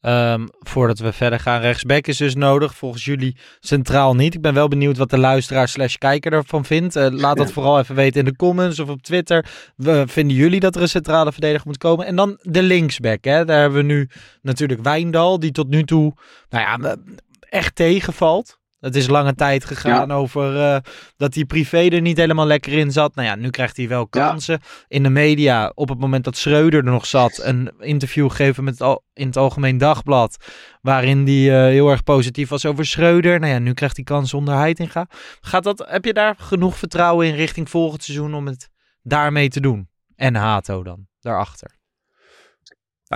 [0.00, 2.74] Ehm, voordat we verder gaan, rechtsback is dus nodig.
[2.74, 4.34] Volgens jullie centraal niet.
[4.34, 6.96] Ik ben wel benieuwd wat de luisteraar slash kijker ervan vindt.
[6.96, 9.46] Eh, laat dat vooral even weten in de comments of op Twitter.
[9.76, 12.06] We, vinden jullie dat er een centrale verdediger moet komen?
[12.06, 13.24] En dan de linksback.
[13.24, 13.44] Hè?
[13.44, 14.08] Daar hebben we nu
[14.42, 16.14] natuurlijk Wijndal, die tot nu toe
[16.48, 16.96] nou ja,
[17.40, 18.58] echt tegenvalt.
[18.84, 20.76] Het is lange tijd gegaan over uh,
[21.16, 23.14] dat hij privé er niet helemaal lekker in zat.
[23.14, 24.58] Nou ja, nu krijgt hij wel kansen.
[24.60, 24.68] Ja.
[24.88, 28.78] In de media, op het moment dat Schreuder er nog zat, een interview gegeven met
[28.78, 30.36] het in het Algemeen Dagblad.
[30.80, 33.40] Waarin hij uh, heel erg positief was over Schreuder.
[33.40, 35.06] Nou ja, nu krijgt hij kans onder Heitinga.
[35.40, 38.68] Gaat dat, heb je daar genoeg vertrouwen in richting volgend seizoen om het
[39.02, 39.88] daarmee te doen?
[40.16, 41.76] En Hato dan, daarachter.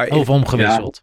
[0.08, 1.00] Of omgewisseld.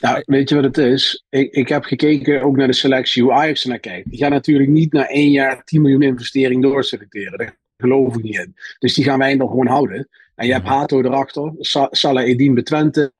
[0.00, 0.10] Ja.
[0.10, 1.24] Nou, weet je wat het is?
[1.28, 4.10] Ik, ik heb gekeken ook naar de selectie, hoe Ajax naar kijkt.
[4.10, 7.38] Die gaan natuurlijk niet na één jaar 10 miljoen investering doorselecteren.
[7.38, 8.54] Daar geloof ik niet in.
[8.78, 10.08] Dus die gaan wij dan gewoon houden.
[10.34, 13.12] En je hebt Hato erachter, Sa Salah Edin Betwente.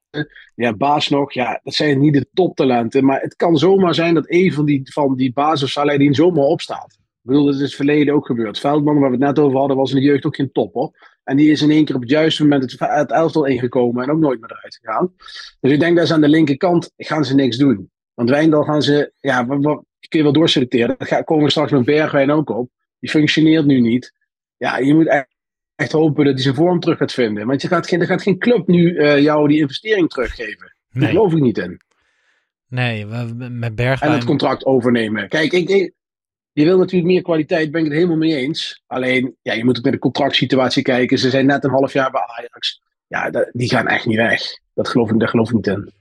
[0.55, 1.33] Je hebt Baas nog.
[1.33, 3.05] Ja, dat zijn niet de toptalenten.
[3.05, 6.15] Maar het kan zomaar zijn dat een van die, van die Baas of Salah Edin
[6.15, 6.97] zomaar opstaat.
[7.01, 8.59] Ik bedoel, dat is het verleden ook gebeurd.
[8.59, 11.10] Veldman, waar we het net over hadden, was in de jeugd ook geen topper.
[11.31, 14.11] En die is in één keer op het juiste moment het, het elftal ingekomen en
[14.11, 15.13] ook nooit meer eruit gegaan.
[15.61, 17.91] Dus ik denk dat ze aan de linkerkant gaan ze niks doen.
[18.15, 20.97] Want Wijndal gaan ze, ja, wat, wat, kun je wel doorselecteren.
[20.99, 22.71] Daar komen we straks met Bergwijn ook op.
[22.99, 24.13] Die functioneert nu niet.
[24.57, 25.29] Ja, je moet echt,
[25.75, 27.47] echt hopen dat hij zijn vorm terug gaat vinden.
[27.47, 30.59] Want je gaat geen, er gaat geen club nu uh, jou die investering teruggeven.
[30.91, 31.09] Daar Nee.
[31.09, 31.81] geloof ik niet in.
[32.69, 34.13] Nee, we, met En Bergwijn...
[34.13, 35.29] het contract overnemen.
[35.29, 35.93] Kijk, ik, ik-
[36.53, 38.83] je wil natuurlijk meer kwaliteit, ben ik het helemaal mee eens.
[38.87, 41.19] Alleen, ja, je moet ook naar de contractsituatie kijken.
[41.19, 42.81] Ze zijn net een half jaar bij Ajax.
[43.07, 44.43] Ja, die gaan echt niet weg.
[44.75, 45.93] Dat geloof ik, daar geloof ik niet in.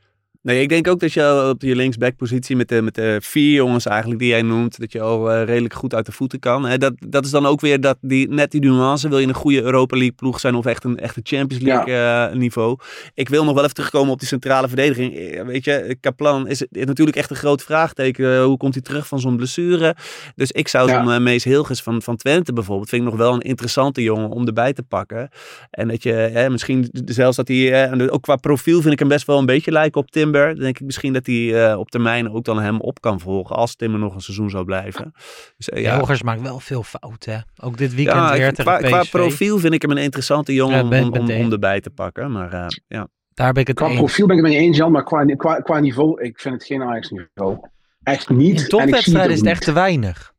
[0.41, 3.85] Nee, ik denk ook dat je op je linksbackpositie met de, met de vier jongens
[3.85, 6.65] eigenlijk die jij noemt, dat je al eh, redelijk goed uit de voeten kan.
[6.65, 9.09] Hè, dat, dat is dan ook weer dat die, net die nuance.
[9.09, 12.35] Wil je een goede Europa League ploeg zijn of echt een echte Champions League eh,
[12.35, 12.77] niveau?
[13.13, 15.15] Ik wil nog wel even terugkomen op die centrale verdediging.
[15.15, 18.43] Eh, Weet je, Kaplan is, is natuurlijk echt een groot vraagteken.
[18.43, 19.95] Hoe komt hij terug van zo'n blessure?
[20.35, 23.33] Dus ik zou zo'n eh, Mees Hilgers van, van Twente bijvoorbeeld, vind ik nog wel
[23.33, 25.29] een interessante jongen om erbij te pakken.
[25.69, 29.25] En dat je hè, misschien zelfs dat hij, ook qua profiel vind ik hem best
[29.25, 30.47] wel een beetje lijken op Timber.
[30.55, 33.55] Dan denk ik misschien dat hij eh, op termijn ook dan hem op kan volgen
[33.55, 35.11] als Timber nog een seizoen zou blijven.
[35.57, 35.95] Dus, eh, ja.
[35.95, 37.45] Hilgers maakt wel veel fouten.
[37.61, 40.53] Ook dit weekend Ja, weer ik- tegen qua, qua profiel vind ik hem een interessante
[40.53, 42.31] jongen Ja, om, ben- om, om, erbij te pakken.
[42.31, 43.07] Maar eh, ja.
[43.33, 43.97] Daar ben ik het Qua eens.
[43.97, 46.63] profiel ben ik het mee eens, Jan, maar qua, qua, qua niveau, ik vind het
[46.63, 47.57] geen Ajax-niveau.
[48.03, 48.61] Echt niet.
[48.61, 50.33] In topwedstrijden is het echt te weinig.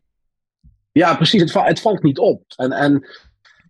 [0.93, 1.41] Ja, precies.
[1.41, 2.43] Het, va- het valt niet op.
[2.57, 3.07] En, en,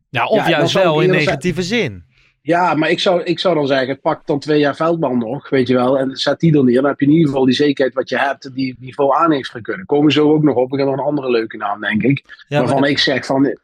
[0.08, 2.04] Ja, of Ja, juist wel in negatieve zin.
[2.50, 5.68] Ja, maar ik zou, ik zou dan zeggen, pak dan twee jaar veldman nog, weet
[5.68, 5.98] je wel.
[5.98, 6.74] En zet die dan neer.
[6.80, 9.60] Dan heb je in ieder geval die zekerheid wat je hebt, die niveau aan heeft
[9.62, 9.86] kunnen.
[9.86, 10.72] Komen zo ook nog op.
[10.72, 12.44] Ik heb nog een andere leuke naam, denk ik.
[12.48, 13.56] Ja, waarvan ik zeg van,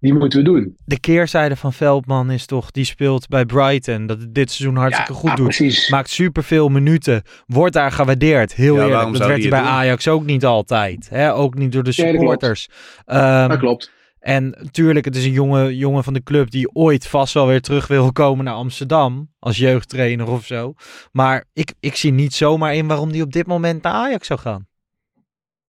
[0.00, 0.76] die moeten we doen.
[0.84, 4.06] De keerzijde van Veldman is toch, die speelt bij Brighton.
[4.06, 5.44] Dat het dit seizoen hartstikke Ja, goed ja, doet.
[5.44, 5.88] precies.
[5.88, 7.22] Maakt superveel minuten.
[7.46, 8.54] Wordt daar gewaardeerd.
[8.54, 8.92] Heel Ja, eerlijk.
[8.94, 9.78] waarom Dat zou werd hij die bij doen?
[9.78, 11.08] Ajax ook niet altijd.
[11.10, 11.34] Hè?
[11.34, 12.30] Ook niet door de Nee, dat klopt.
[12.40, 12.68] supporters.
[13.06, 13.94] Ehm, Dat klopt.
[14.26, 17.60] En tuurlijk, het is een jonge, jongen van de club die ooit vast wel weer
[17.60, 19.32] terug wil komen naar Amsterdam.
[19.38, 20.74] Als jeugdtrainer of zo.
[21.12, 24.40] Maar ik, ik zie niet zomaar in waarom die op dit moment naar Ajax zou
[24.40, 24.66] gaan.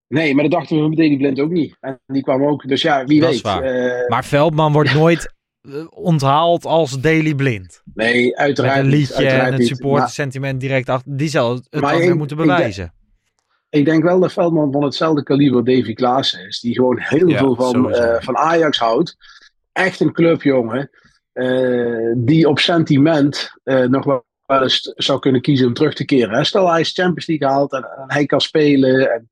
[0.08, 1.78] Nee, maar dat dachten we met Deli Blind ook niet.
[1.80, 2.68] En die kwam ook.
[2.68, 3.38] Dus ja, wie Dat weet.
[3.38, 3.62] is waar.
[3.64, 7.82] Eh, Maar Veldman wordt nooit eh, onthaald als Daily Blind.
[7.93, 11.18] nee, Met uiteraard een niet, liedje uiteraard en het supportersentiment direct achter.
[11.18, 12.93] Die zal het Maar dan weer moeten bewijzen.
[13.70, 16.59] Ik denk wel dat Veldman van hetzelfde kaliber Davy Klaassen is.
[16.59, 19.15] Die gewoon heel Ja, veel van, eh, van Ajax houdt.
[19.72, 20.89] Echt een clubjongen.
[21.34, 26.36] eh, die op sentiment eh, nog wel eens zou kunnen kiezen om terug te keren.
[26.38, 26.43] hè.
[26.43, 29.11] Stel hij is Champions League haalt en, en hij kan spelen.
[29.13, 29.30] En,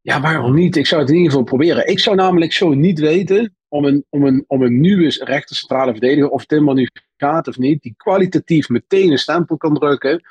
[0.00, 0.76] ja, waarom niet?
[0.76, 1.86] Ik zou het in ieder geval proberen.
[1.88, 5.90] Ik zou namelijk zo niet weten om een, om een, om een nieuwe rechter centrale
[5.90, 10.22] verdediger, of Timmer nu gaat of niet, die kwalitatief meteen een stempel kan drukken.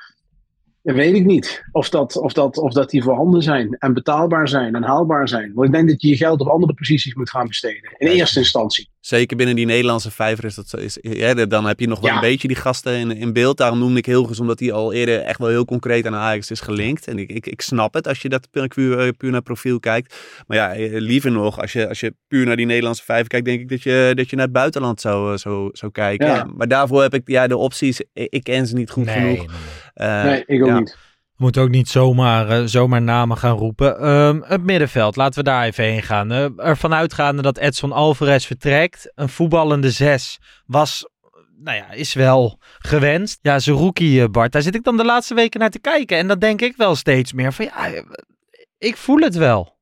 [0.84, 1.64] Dat weet ik niet.
[1.72, 5.52] Of dat, of, dat, of dat die voorhanden zijn en betaalbaar zijn en haalbaar zijn.
[5.54, 7.94] Want ik denk dat je je geld op andere posities moet gaan besteden.
[7.98, 8.88] In eerste instantie.
[9.00, 10.76] Zeker binnen die Nederlandse vijver is dat zo.
[10.76, 12.14] Is, ja, dan heb je nog wel Ja.
[12.14, 13.56] een beetje die gasten in, in beeld.
[13.56, 16.60] Daarom noemde ik Hilgers, omdat hij al eerder echt wel heel concreet aan Ajax is
[16.60, 17.06] gelinkt.
[17.06, 20.16] En ik, ik, ik snap het als je dat puur, puur, puur naar profiel kijkt.
[20.46, 23.46] Maar ja, eh, liever nog, als je, als je puur naar die Nederlandse vijver kijkt,
[23.46, 26.26] denk ik dat je, dat je naar het buitenland zou, eh, zou, zou kijken.
[26.26, 26.48] Ja.
[26.56, 29.36] Maar daarvoor heb ik ja, de opties, ik, ik ken ze niet goed Nee, genoeg.
[29.46, 29.56] nee,
[29.94, 30.08] nee.
[30.08, 30.78] Eh, nee, ik ook ja.
[30.78, 30.96] niet.
[31.36, 33.98] We moeten ook niet zomaar, eh, zomaar namen gaan roepen.
[33.98, 36.32] Ehm, het middenveld, laten we daar even heen gaan.
[36.32, 39.12] Uh, ervan uitgaande dat Edson Alvarez vertrekt.
[39.14, 41.08] Een voetballende zes was,
[41.56, 43.38] nou ja, is wel gewenst.
[43.42, 46.18] Ja, zijn rookie Bart, daar zit ik dan de laatste weken naar te kijken.
[46.18, 48.02] En dan denk ik wel steeds meer van, ja,
[48.78, 49.74] ik voel het wel.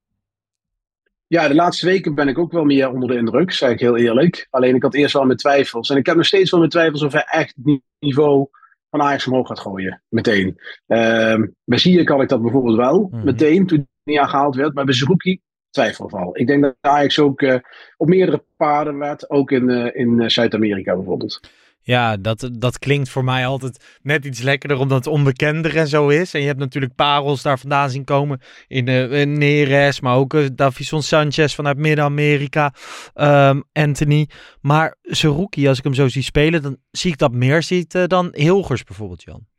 [1.26, 3.96] Ja, de laatste weken ben ik ook wel meer onder de indruk, zeg ik heel
[3.96, 4.46] eerlijk.
[4.50, 5.90] Alleen ik had eerst wel mijn twijfels.
[5.90, 8.48] En ik heb nog steeds wel mijn twijfels of hij echt het niveau
[8.92, 10.02] van Ajax omhoog gaat gooien.
[10.08, 10.58] Meteen.
[10.86, 13.08] Uh, bij Ziyech had ik dat bijvoorbeeld wel.
[13.10, 13.24] Mhm.
[13.24, 14.74] Meteen, toen hij aangehaald werd.
[14.74, 15.40] Maar bij Zerouki
[15.72, 16.38] twijfelval.
[16.38, 17.58] Ik denk dat Ajax ook eh,
[17.96, 19.30] op meerdere paarden werd.
[19.30, 21.40] Ook in, eh, in eh, Zuid-Amerika bijvoorbeeld.
[21.84, 26.08] Ja, dat, dat klinkt voor mij altijd net iets lekkerder omdat het onbekender en zo
[26.08, 26.34] is.
[26.34, 30.46] En je hebt natuurlijk parels daar vandaan zien komen in, uh, Neres, maar ook uh,
[30.54, 32.74] Davison Sanchez vanuit Midden-Amerika,
[33.14, 34.28] um, Anthony.
[34.60, 38.04] Maar Seruki, als ik hem zo zie spelen, dan zie ik dat meer ziet uh,
[38.06, 39.51] dan Hilgers bijvoorbeeld, Jan.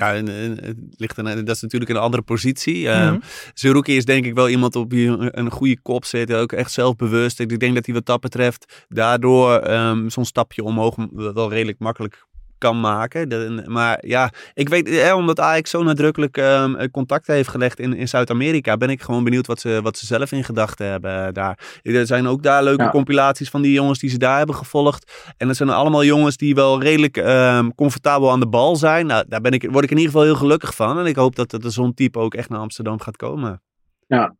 [0.00, 2.88] Ja, en, en, het ligt een, dat is natuurlijk een andere positie.
[2.88, 3.82] Mm -hmm.
[3.82, 6.32] Is denk ik wel iemand op wie een, een goede kop zit.
[6.32, 7.40] Ook echt zelfbewust.
[7.40, 12.26] Ik denk dat hij wat dat betreft daardoor um, zo'n stapje omhoog wel redelijk makkelijk
[12.60, 13.28] kan maken.
[13.28, 17.94] De, maar ja, ik weet, eh, omdat Ajax zo nadrukkelijk um, contact heeft gelegd in,
[17.94, 21.58] in Zuid-Amerika, ben ik gewoon benieuwd wat ze, wat ze zelf in gedachten hebben daar.
[21.82, 22.90] Er zijn ook daar leuke ja.
[22.90, 25.32] compilaties van die jongens die ze daar hebben gevolgd.
[25.36, 29.06] En dat zijn allemaal jongens die wel redelijk um, comfortabel aan de bal zijn.
[29.06, 30.98] Nou, daar ben ik, word ik in ieder geval heel gelukkig van.
[30.98, 33.62] En ik hoop dat, dat zo'n type ook echt naar Amsterdam gaat komen.
[34.06, 34.34] Ja.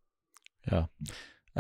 [0.61, 0.89] Ja.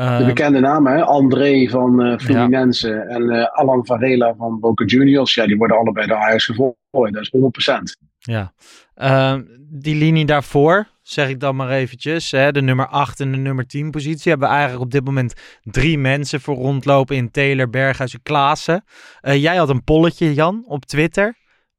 [0.01, 1.05] De bekende namen, hè?
[1.05, 3.03] André van uh, Fluminense ja.
[3.03, 5.35] en uh, Alan Varela van Boca Juniors.
[5.35, 7.13] Ja, die worden allebei door Ajax gevolgd.
[7.13, 7.33] Dat is
[7.71, 8.07] 100%.
[8.19, 8.53] Ja.
[8.95, 12.31] Ehm, die linie daarvoor, zeg ik dan maar eventjes.
[12.31, 12.53] Hè?
[12.53, 14.31] De nummer 8 en de nummer 10 positie.
[14.31, 18.85] Hebben we eigenlijk op dit moment drie mensen voor rondlopen in Taylor, Berghuis en Klaassen.
[19.21, 21.35] Eh, jij had een polletje, Jan, op Twitter.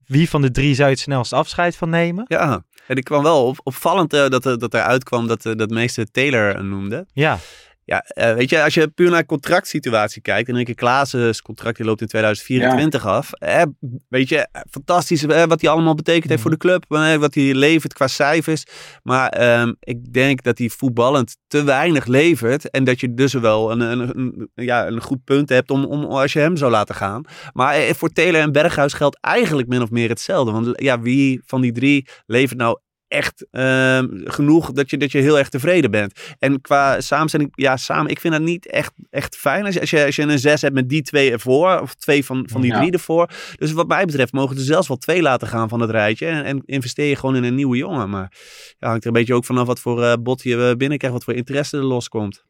[0.05, 2.25] Wie van de drie zou je het snelst afscheid van nemen?
[2.27, 6.05] Ja, en ik kwam wel op, opvallend uh, dat, dat er uitkwam dat, dat meeste
[6.05, 7.05] Taylor noemde.
[7.13, 7.37] Ja.
[7.85, 11.77] Ja, uh, weet je, als je puur naar contractsituatie kijkt, en denk ik, Klaas's contract
[11.77, 13.09] die loopt in 2024 ja.
[13.09, 13.31] af.
[13.31, 13.61] Eh,
[14.09, 17.53] weet je, fantastisch eh, wat hij allemaal betekend heeft voor de club, eh, wat hij
[17.53, 18.63] levert qua cijfers.
[19.03, 23.71] Maar um, ik denk dat hij voetballend te weinig levert en dat je dus wel
[23.71, 26.95] een, een, een, ja, een goed punt hebt om, om als je hem zou laten
[26.95, 27.23] gaan.
[27.53, 30.51] Maar eh, voor Taylor en Berghuis geldt eigenlijk min of meer hetzelfde.
[30.51, 32.79] Want ja, wie van die drie levert nou
[33.11, 36.35] echt uh, genoeg dat je, dat je heel erg tevreden bent.
[36.39, 39.65] En qua samenstelling, ja, samen, ik vind dat niet echt, echt fijn.
[39.65, 42.25] Als je, als, je, als je een zes hebt met die twee ervoor, of twee
[42.25, 42.79] van, van die ja.
[42.79, 43.29] drie ervoor.
[43.55, 46.25] Dus wat mij betreft mogen er zelfs wel twee laten gaan van het rijtje.
[46.25, 48.09] En, en investeer je gewoon in een nieuwe jongen.
[48.09, 48.31] Maar
[48.79, 51.33] ja, hangt er een beetje ook vanaf wat voor uh, bot je binnenkrijgt, wat voor
[51.33, 52.45] interesse er loskomt.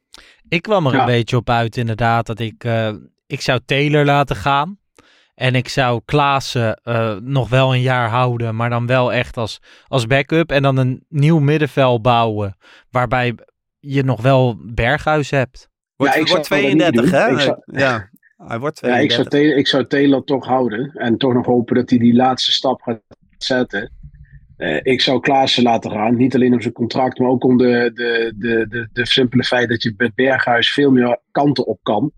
[0.48, 1.00] Ik kwam er ja.
[1.00, 2.92] een beetje op uit inderdaad dat ik, uh,
[3.26, 4.78] ik zou Taylor laten gaan.
[5.34, 9.60] En ik zou Klaassen uh, nog wel een jaar houden, maar dan wel echt als,
[9.86, 10.50] als backup.
[10.50, 12.56] En dan een nieuw middenveld bouwen,
[12.90, 13.34] waarbij
[13.78, 15.68] je nog wel Berghuis hebt.
[15.96, 17.38] Wordt, ja, wordt 32, hè?
[17.38, 18.82] Zou, ja, hij wordt 32.
[18.82, 20.90] Ja, ik zou, ik zou Taylor toch houden.
[20.94, 23.00] En toch nog hopen dat hij die laatste stap gaat
[23.38, 23.90] zetten.
[24.62, 26.16] Uh, ik zou Klaassen laten gaan.
[26.16, 29.68] Niet alleen om zijn contract, maar ook om de, de, de, de, de simpele feit
[29.68, 32.12] dat je met Berghuis veel meer kanten op kan.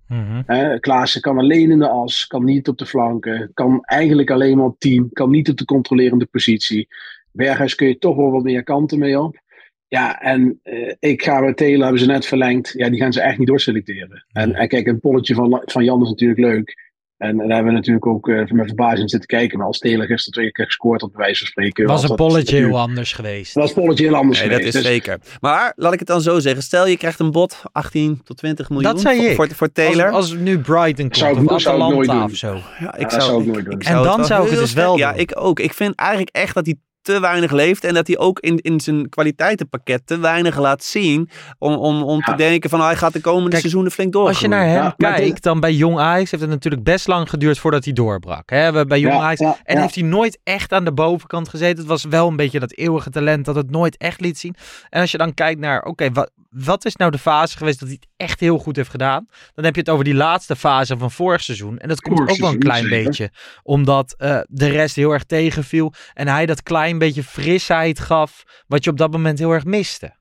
[0.47, 4.57] Uh, Klaassen kan alleen in de as, kan niet op de flanken, kan eigenlijk alleen
[4.57, 6.89] maar op 10, kan niet op de controlerende positie.
[7.33, 9.43] Berghuis kun je toch wel wat meer kanten mee op.
[9.89, 12.73] Ja, en uh, ik ga met Taylor, hebben ze net verlengd.
[12.77, 14.27] Ja, die gaan ze echt niet doorselecteren.
[14.33, 16.84] En, en kijk, een polletje van, van Jan is natuurlijk leuk.
[17.25, 19.59] En daar hebben we natuurlijk ook uh, met verbazing zitten kijken.
[19.59, 21.87] Maar als Taylor gisteren twee keer gescoord had, bij wijze van spreken.
[21.87, 23.55] Was een polletje heel anders geweest.
[23.55, 24.73] Was een polletje heel anders nee, geweest.
[24.73, 24.93] Dat is dus...
[24.93, 25.19] zeker.
[25.41, 26.63] Maar laat ik het dan zo zeggen.
[26.63, 28.93] Stel je krijgt een bod 18 tot 20 miljoen.
[28.93, 29.35] Dat zei voor, ik.
[29.37, 30.11] Voor, voor Taylor.
[30.11, 32.61] Als, als nu Brighton komt zou, of Atalanta of zo.
[32.81, 33.75] Ja, ik ja, zou, zou ik, ik nooit doen.
[33.75, 35.61] Ik en dan zou ik het dus wel Ja, ik ook.
[35.61, 38.81] Ik vind eigenlijk echt dat hij te weinig leeft en dat hij ook in, in
[38.81, 42.25] zijn kwaliteitenpakket te weinig laat zien om, om, om ja.
[42.25, 44.27] te denken van oh, hij gaat de komende Kijk, seizoenen flink door.
[44.27, 47.31] Als je naar hem ja, kijkt, dan bij Jong Ajax heeft het natuurlijk best lang
[47.31, 48.51] geduurd voordat hij doorbrak.
[48.51, 48.87] Hè?
[48.87, 49.41] Bij Jong Ja, Ajax.
[49.41, 49.81] ja, en ja.
[49.81, 51.79] heeft hij nooit echt aan de bovenkant gezeten.
[51.79, 54.55] Het was wel een beetje dat eeuwige talent dat het nooit echt liet zien.
[54.91, 57.89] En als je dan kijkt naar, oké, wat, wat is nou de fase geweest dat
[57.89, 59.27] hij het echt heel goed heeft gedaan?
[59.55, 61.79] Dan heb je het over die laatste fase van vorig seizoen.
[61.79, 63.05] En dat komt Vorig ook wel een klein zeker.
[63.05, 63.31] beetje.
[63.63, 65.93] Omdat eh, de rest heel erg tegenviel.
[66.15, 68.45] En hij dat klein beetje frisheid gaf.
[68.67, 70.15] Wat je op dat moment heel erg miste.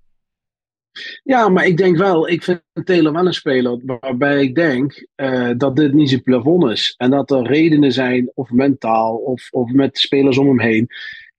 [1.23, 5.51] Ja, maar ik denk wel, ik vind Taylor wel een speler waarbij ik denk uh,
[5.57, 6.93] dat dit niet zijn plafond is.
[6.97, 10.87] En dat er redenen zijn, of mentaal, of, of met spelers om hem heen.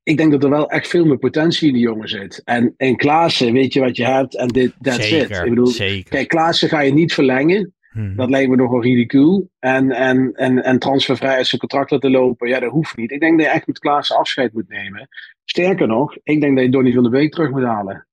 [0.04, 2.42] Ik denk dat er wel echt veel meer potentie in die jongen zit.
[2.44, 5.42] En in Klaassen weet je wat je hebt en dit that's Zeker, it.
[5.44, 6.10] Ik bedoel, zeker.
[6.10, 7.74] kijk, Klaassen ga je niet verlengen.
[7.90, 8.16] Hmm.
[8.16, 9.48] Dat lijkt me nogal ridicule.
[9.58, 13.10] En, en, en, en transfervrij uit zijn contract laten lopen, ja, dat hoeft niet.
[13.10, 15.08] Ik denk dat je echt met Klaassen afscheid moet nemen.
[15.44, 18.06] Sterker nog, ik denk dat je Donny van der Beek terug moet halen.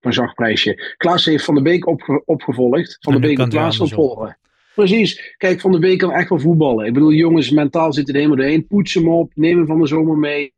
[0.00, 0.94] Voor een zacht prijsje.
[0.96, 2.96] Klaassen heeft Van der Beek opge- opgevolgd.
[3.00, 4.38] Van En der nu Beek moet Klaassen opvolgen.
[4.74, 5.34] Precies.
[5.36, 6.86] Kijk, Van der Beek kan echt wel voetballen.
[6.86, 8.66] Ik bedoel, jongens, mentaal zitten er helemaal doorheen.
[8.66, 10.52] Poets hem op, neem hem van de zomer mee.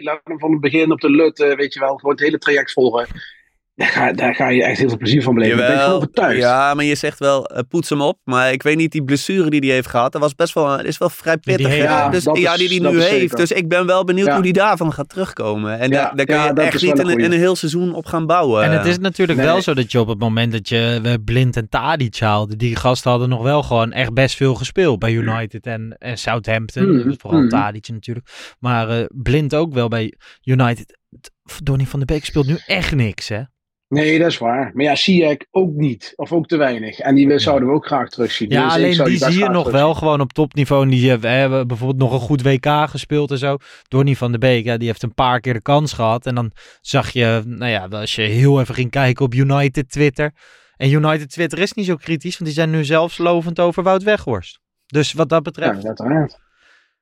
[0.00, 2.38] Laat hem van het begin op de lut, eh, weet je wel, gewoon het hele
[2.38, 3.06] traject volgen.
[3.78, 5.58] Daar ga, daar ga je echt heel veel plezier van beleven.
[5.58, 6.38] Daar ben ik van overtuigd.
[6.40, 8.18] ja, maar je zegt wel, eh, poets hem op.
[8.24, 10.84] Maar ik weet niet, die blessure die hij heeft gehad, dat was best wel, dat
[10.84, 11.56] is wel vrij pittig.
[11.56, 11.72] die hè?
[11.72, 13.10] heeft- Ja, dus, ja, is- die hij nu heeft.
[13.10, 13.36] zeker.
[13.36, 14.34] Dus ik ben wel benieuwd Ja.
[14.34, 15.78] hoe die daarvan gaat terugkomen.
[15.78, 18.26] En Ja, daar, ja, je dat echt niet een in een heel seizoen op gaan
[18.26, 18.62] bouwen.
[18.64, 19.48] En het is natuurlijk Nee.
[19.48, 22.76] wel zo dat je op het moment dat je eh, Blind en Tadic haalde, die
[22.76, 26.96] gasten hadden nog wel gewoon echt best veel gespeeld bij United en, en Southampton.
[26.96, 27.48] Mhm, Vooral.
[27.48, 28.26] Tadic natuurlijk.
[28.58, 30.96] Maar eh, Blind ook wel bij United.
[31.62, 33.40] Donny van de Beek speelt nu echt niks, hè?
[33.88, 34.70] Nee, dat is waar.
[34.74, 36.12] Maar ja, Ziyech ook niet.
[36.16, 36.98] Of ook te weinig.
[36.98, 38.48] En die zouden we ook graag terugzien.
[38.50, 40.82] Ja, Dus ik alleen die zie je nog wel gewoon op topniveau.
[40.82, 43.56] En die hebben, hebben bijvoorbeeld nog een goed WK gespeeld en zo.
[43.88, 46.26] Donny van de Beek, ja, die heeft een paar keer de kans gehad.
[46.26, 50.32] En dan zag je, nou ja, als je heel even ging kijken op United Twitter.
[50.76, 54.02] En United Twitter is niet zo kritisch, want die zijn nu zelfs lovend over Wout
[54.02, 54.60] Weghorst.
[54.86, 56.38] Dus wat dat Ja, betreft, uiteraard.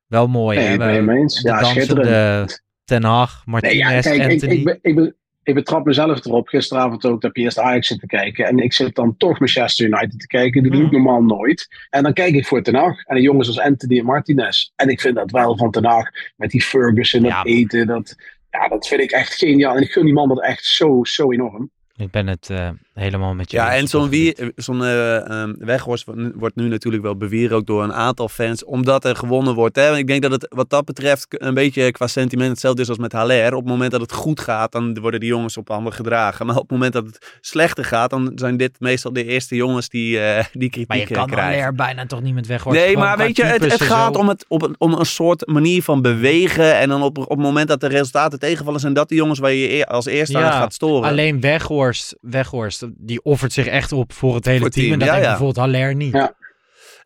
[0.07, 0.59] wel mooi.
[0.59, 0.97] Nee, hè?
[0.99, 1.43] ik mee eens.
[1.43, 2.49] De Ja, dansende.
[2.85, 4.53] Ten Hag, Nee, Martinez, ja, kijk, ik, Anthony.
[4.53, 5.17] ik, ben- ik, ben-
[5.47, 6.49] ik betrap mezelf erop.
[6.49, 8.47] Gisteravond ook dat eerst Ajax zit te kijken.
[8.47, 10.63] En ik zit dan toch Manchester United te kijken.
[10.63, 11.03] Dat doe ik Mhm.
[11.03, 11.69] normaal nooit.
[11.91, 13.03] En dan kijk ik voor Ten Hag.
[13.05, 14.71] En de jongens als Anthony en Martinez.
[14.77, 16.09] En ik vind dat wel van Ten Hag.
[16.37, 17.45] Met die Ferguson, dat Ja.
[17.45, 17.87] eten.
[17.87, 18.15] Dat,
[18.51, 19.77] ja, dat vind ik echt geniaal.
[19.77, 21.71] En ik gun die man dat echt zo, zo enorm.
[21.97, 22.71] Ik ben het eh,
[23.01, 24.53] helemaal met je Ja, en zo'n wie- gebied.
[24.57, 29.05] zo'n eh, ehm, Weghorst wordt nu- natuurlijk wel beweren ook door een aantal fans, omdat
[29.05, 29.77] er gewonnen wordt.
[29.77, 29.97] Hè?
[29.97, 33.13] Ik denk dat het wat dat betreft een beetje qua sentiment hetzelfde is als met
[33.13, 33.55] Haller.
[33.55, 36.47] Op het moment dat het goed gaat, dan worden die jongens op handen gedragen.
[36.47, 39.89] Maar op het moment dat het slechter gaat, dan zijn dit meestal de eerste jongens
[39.89, 41.63] die, eh die kritiek Maar je eh, kan krijgen.
[41.65, 42.81] er bijna toch niet met Weghorst.
[42.81, 44.21] Nee, maar weet je, het, het gaat zo.
[44.21, 46.77] om, het, op een, om een soort manier van bewegen.
[46.77, 49.53] En dan op, op het moment dat de resultaten tegenvallen, zijn dat de jongens waar
[49.53, 51.09] je je als eerste aan gaat storen.
[51.09, 54.93] Alleen Weghorst, Weghorst, die offert zich echt op voor het hele Voor het team.
[54.93, 56.13] En dat ja, bijvoorbeeld Haller niet.
[56.13, 56.35] Ja.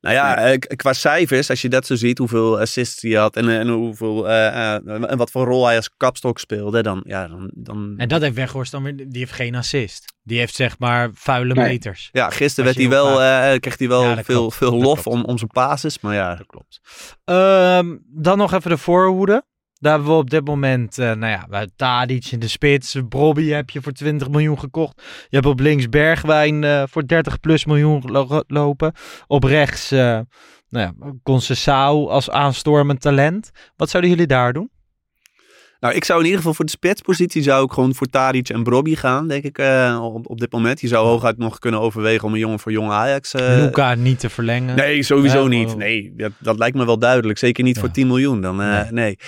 [0.01, 3.49] Nou ja, eh, qua cijfers, als je dat zo ziet, hoeveel assists hij had en,
[3.49, 4.75] eh, en, hoeveel, eh,
[5.11, 7.95] en wat voor rol hij als kapstok speelde, dan, ja, dan, dan...
[7.97, 10.15] En dat heeft Weghorst dan weer, die heeft geen assist.
[10.23, 11.69] Die heeft zeg maar vuile Nee.
[11.69, 12.09] meters.
[12.13, 14.55] ja, gisteren werd hij wel, eh, kreeg hij wel Ja, veel, klopt.
[14.57, 16.35] veel lof om, om zijn basis, maar ja.
[16.35, 16.81] Dat klopt.
[17.25, 19.45] Ehm, dan nog even de voorhoede.
[19.81, 22.97] Daar hebben we op dit moment, eh, nou ja, Tadic in de spits.
[23.09, 25.03] Brobby heb je voor 20 miljoen gekocht.
[25.29, 28.93] Je hebt op links Bergwijn eh, voor 30 plus miljoen lo- lopen.
[29.27, 29.99] Op rechts, eh
[30.69, 33.51] nou ja, Concessao als aanstormend talent.
[33.77, 34.71] Wat zouden jullie daar doen?
[35.81, 38.63] Nou, ik zou in ieder geval voor de spitspositie zou ik gewoon voor Tadic en
[38.63, 40.81] Brobby gaan, denk ik, eh, op, op dit moment.
[40.81, 43.35] Je zou hooguit nog kunnen overwegen om een jongen voor jonge Ajax...
[43.35, 44.77] eh, Luca niet te verlengen.
[44.77, 45.69] Nee, sowieso Eh, niet.
[45.71, 45.75] oh.
[45.77, 47.39] Nee, dat, dat lijkt me wel duidelijk.
[47.39, 47.81] Zeker niet Ja.
[47.81, 48.41] voor 10 miljoen.
[48.41, 49.19] Dan, eh, nee.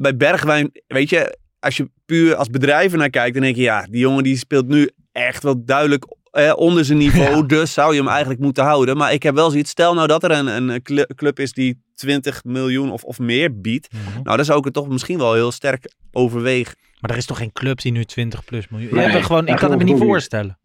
[0.00, 3.86] Bij Bergwijn, weet je, als je puur als bedrijven naar kijkt, dan denk je, ja,
[3.90, 6.04] die jongen die speelt nu echt wel duidelijk
[6.36, 7.36] eh, onder zijn niveau.
[7.36, 7.42] Ja.
[7.42, 8.96] Dus zou je hem eigenlijk moeten houden.
[8.96, 11.82] Maar ik heb wel zoiets, stel nou dat er een, een cl- club is die
[11.94, 13.88] 20 miljoen of, of meer biedt.
[13.92, 14.22] Mhm.
[14.22, 16.74] Nou, dan zou ik het toch misschien wel heel sterk overwegen.
[17.00, 18.94] Maar er is toch geen club die nu 20 plus miljoen...
[18.94, 20.58] Nee, we gewoon, ik kan het me niet voorstellen.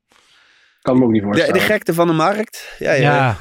[0.81, 1.53] Kan me ook niet De, voorstellen.
[1.53, 2.75] de gekte van de markt.
[2.79, 2.99] Ja, Ja.
[3.15, 3.37] ja.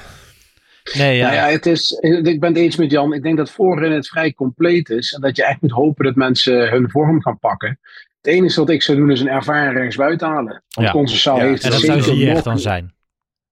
[0.94, 1.22] Nee, ja.
[1.24, 1.90] Nou ja, het is,
[2.22, 3.12] ik ben het eens met Jan.
[3.12, 5.12] Ik denk dat voorin het vrij compleet is.
[5.12, 7.78] En dat je echt moet hopen dat mensen hun vorm gaan pakken.
[8.20, 10.62] Het enige wat ik zou doen is een ervaren rechtsbuiten halen.
[10.68, 11.34] Want Ja.
[11.36, 12.94] Ja, heeft en het dat zou Ziyech dan zijn.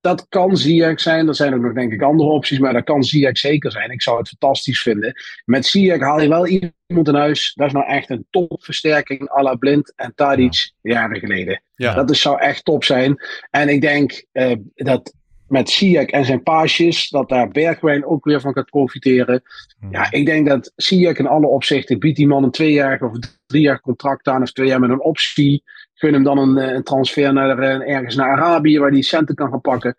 [0.00, 1.28] Dat kan Ziyech zijn.
[1.28, 2.58] Er zijn ook nog denk ik andere opties.
[2.58, 3.90] Maar dat kan Ziyech zeker zijn.
[3.90, 5.12] Ik zou het fantastisch vinden.
[5.44, 7.52] Met Ziyech haal je wel iemand in huis.
[7.54, 9.30] Dat is nou echt een topversterking.
[9.30, 11.62] à la Blind en Tadic jaren geleden.
[11.74, 11.94] Ja.
[11.94, 13.16] Dat is, zou echt top zijn.
[13.50, 15.14] En ik denk eh, dat
[15.48, 19.42] met Ziyech en zijn paasjes, dat daar Bergwijn ook weer van gaat profiteren.
[19.90, 23.12] Ja, ik denk dat Ziyech in alle opzichten biedt die man een tweejarig of
[23.46, 25.62] drie jaar contract aan, of twee jaar met een optie.
[25.94, 29.34] Gun hem dan een, eh, een transfer naar, eh, ergens naar Arabië, waar hij centen
[29.34, 29.96] kan gaan pakken.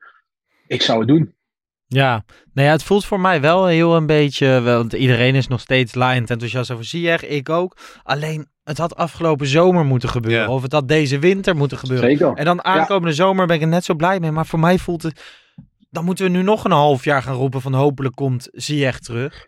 [0.68, 1.34] Ik zou het doen.
[1.88, 2.24] Ja,
[2.54, 5.96] nou ja, het voelt voor mij wel heel een beetje, want iedereen is nog steeds
[5.96, 7.78] laaiend enthousiast over Ziyech, ik ook.
[8.04, 10.54] Alleen, het had afgelopen zomer moeten gebeuren, Ja.
[10.54, 12.10] of het had deze winter moeten gebeuren.
[12.10, 12.34] Zeker.
[12.34, 15.04] En dan aankomende zomer ben ik er net zo blij mee, maar voor mij voelt
[15.04, 15.22] het,
[15.90, 19.48] dan moeten we nu nog een half jaar gaan roepen van hopelijk komt Ziyech terug.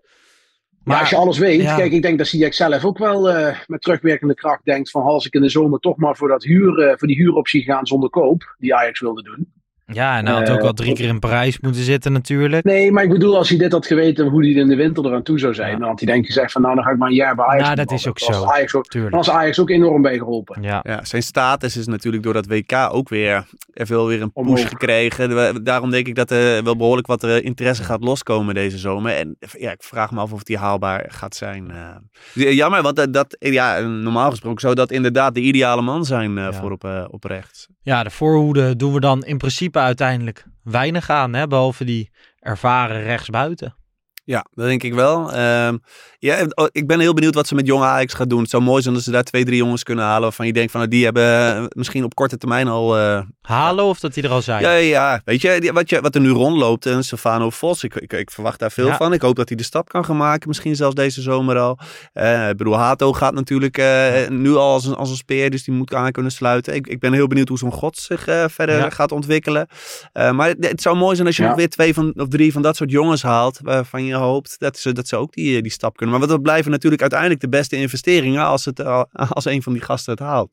[0.83, 1.75] Maar als je alles weet, ja.
[1.75, 5.25] kijk, ik denk dat Ziyech zelf ook wel eh, met terugwerkende kracht denkt van als
[5.25, 8.09] ik in de zomer toch maar voor, dat huur, eh, voor die huuroptie gaan zonder
[8.09, 9.53] koop, die Ajax wilde doen.
[9.93, 12.63] Ja, en hij had ook Eh, al drie keer in Parijs moeten zitten natuurlijk.
[12.65, 15.23] Nee, maar ik bedoel, als hij dit had geweten hoe hij in de winter eraan
[15.23, 17.09] toe zou zijn, dan had hij denk ik gezegd van nou, dan ga ik maar
[17.09, 17.63] een jaar bij Ajax.
[17.63, 18.45] Nou, dat is ook Dan zo.
[18.45, 19.13] Ajax ook, Tuurlijk.
[19.13, 20.61] dan was Ajax ook enorm bij geholpen.
[20.61, 20.79] Ja.
[20.83, 24.43] Ja, zijn status is natuurlijk door dat WK ook weer, heeft wel weer een push
[24.45, 24.67] Omhoog.
[24.69, 25.63] gekregen.
[25.63, 29.15] Daarom denk ik dat er wel behoorlijk wat eh, interesse gaat loskomen deze zomer.
[29.15, 31.71] En ja, ik vraag me af of die haalbaar gaat zijn.
[31.71, 32.53] eh.
[32.55, 36.71] Jammer, want dat, ja, normaal gesproken zou dat inderdaad de ideale man zijn eh, voor
[36.71, 37.67] op, eh, op rechts.
[37.83, 43.03] Ja, de voorhoede doen we dan in principe uiteindelijk weinig aan, hè, behalve die ervaren
[43.03, 43.75] rechtsbuiten.
[44.23, 45.31] Ja, dat denk ik wel.
[45.33, 45.77] Ehm,
[46.19, 48.41] ja, oh, ik ben heel benieuwd wat ze met jonge Ajax gaat doen.
[48.41, 50.71] Het zou mooi zijn als ze daar twee, drie jongens kunnen halen waarvan je denkt
[50.71, 54.23] van nou, die hebben eh, misschien op korte termijn al eh, Halen of dat die
[54.23, 54.61] er al zijn?
[54.61, 58.13] Ja, ja, weet je, wat, je, wat er nu rondloopt, en Stefano Vos, ik, ik,
[58.13, 58.97] ik verwacht daar veel Ja.
[58.97, 59.13] van.
[59.13, 61.79] Ik hoop dat hij de stap kan gaan maken, misschien zelfs deze zomer al.
[62.13, 65.63] Eh ik bedoel, Hato gaat natuurlijk eh, nu al als een, als een speer, dus
[65.63, 66.73] die moet aan kunnen sluiten.
[66.75, 68.89] Ik, ik ben heel benieuwd hoe zo'n God zich eh, verder Ja.
[68.89, 69.67] gaat ontwikkelen.
[70.13, 71.47] Eh, maar het, het zou mooi zijn als je Ja.
[71.47, 74.77] nog weer twee van, of drie van dat soort jongens haalt, waarvan je hoopt dat
[74.77, 76.19] ze, dat ze ook die, eh, die stap kunnen.
[76.19, 79.81] Maar dat blijven natuurlijk uiteindelijk de beste investeringen als, het, al- als een van die
[79.81, 80.51] gasten het haalt.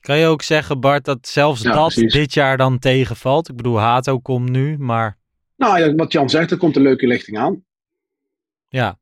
[0.00, 2.12] Kan je ook zeggen, Bart, dat zelfs Ja, dat precies.
[2.12, 3.48] dit jaar dan tegenvalt?
[3.48, 5.18] Ik bedoel, Hato komt nu, maar
[5.56, 7.64] Nou, ja, wat Jan zegt, er komt een leuke lichting aan.
[8.68, 8.98] ja.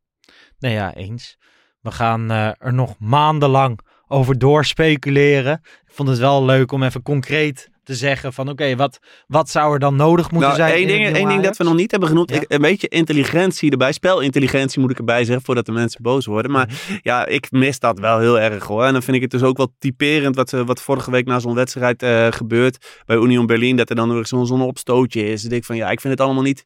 [0.59, 1.37] Nee, ja, eens.
[1.81, 5.61] We gaan eh, er nog maandenlang over doorspeculeren.
[5.63, 9.73] Ik vond het wel leuk om even concreet te zeggen van oké, wat, wat zou
[9.73, 10.73] er dan nodig moeten nou, zijn?
[10.73, 12.31] één in ding, één ding dat we nog niet hebben genoemd.
[12.31, 12.37] Ja.
[12.37, 13.93] Ik- een beetje intelligentie erbij.
[13.93, 16.51] Spelintelligentie moet ik erbij zeggen, voordat de mensen boos worden.
[16.51, 16.99] Maar Mhm.
[17.03, 18.85] ja, ik mis dat wel heel erg hoor.
[18.85, 21.39] En dan vind ik het dus ook wel typerend wat, eh, wat vorige week na
[21.39, 23.77] zo'n wedstrijd eh, gebeurt bij Union Berlin.
[23.77, 25.43] Dat er dan weer zo'n zo'n opstootje is.
[25.43, 26.65] Denk ik van ja, ik vind het allemaal niet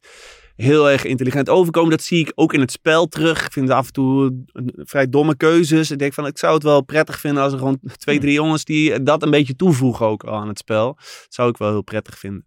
[0.61, 1.89] heel erg intelligent overkomen.
[1.89, 3.45] Dat zie ik ook in het spel terug.
[3.45, 4.43] Ik vind af en toe
[4.75, 5.91] vrij domme keuzes.
[5.91, 8.65] Ik denk van, ik zou het wel prettig vinden als er gewoon twee, drie jongens
[8.65, 10.97] die dat een beetje toevoegen ook aan het spel.
[11.29, 12.45] Zou ik wel heel prettig vinden.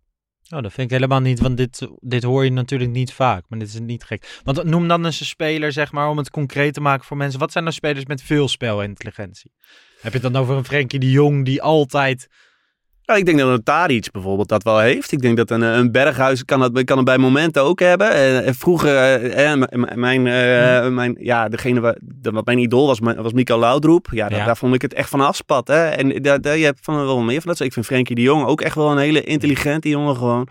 [0.51, 3.59] Oh, dat vind ik helemaal niet, want dit, dit hoor je natuurlijk niet vaak, maar
[3.59, 4.41] dit is niet gek.
[4.45, 7.41] Want noem dan eens een speler, zeg maar, om het concreet te maken voor mensen.
[7.41, 9.53] Wat zijn nou spelers met veel spelintelligentie?
[10.01, 12.29] Heb je het dan over een Frenkie de Jong die altijd...
[13.07, 15.13] Nou, ik denk dat een Tadic bijvoorbeeld dat wel heeft.
[15.13, 18.11] Ik denk dat een, een Berghuis kan, dat, kan het bij momenten ook hebben.
[18.13, 22.45] En, en vroeger, eh, eh, m- m- mijn, eh, mijn, ja, degene wa- de- wat
[22.47, 24.07] mijn idool was, was Mikael Laudroep.
[24.11, 24.45] Ja, da- Ja.
[24.45, 25.69] daar vond ik het echt van afspat.
[25.69, 25.85] Hè?
[25.89, 27.61] En daar, daar, je hebt van wel meer van dat.
[27.61, 30.49] Ik vind Frenkie de Jong ook echt wel een hele intelligente jongen gewoon.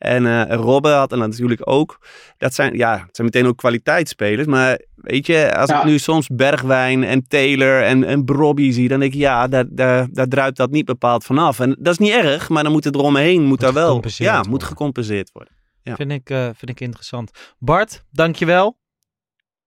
[0.00, 1.98] En eh Robben had en natuurlijk ook.
[2.38, 4.46] Dat zijn, ja, het zijn meteen ook kwaliteitsspelers.
[4.46, 5.78] Maar weet je, als Ja.
[5.78, 9.64] ik nu soms Bergwijn en Taylor en, en Brobby zie, dan denk ik, ja, daar,
[9.68, 11.60] daar, daar druipt dat niet bepaald vanaf.
[11.60, 14.50] En dat is niet erg, maar dan moet het eromheen, moet, daar wel, ja, worden.
[14.50, 15.52] moet gecompenseerd worden.
[15.82, 15.94] Ja.
[15.96, 17.30] Vind, ik, eh, vind ik interessant.
[17.58, 18.78] Bart, dankjewel.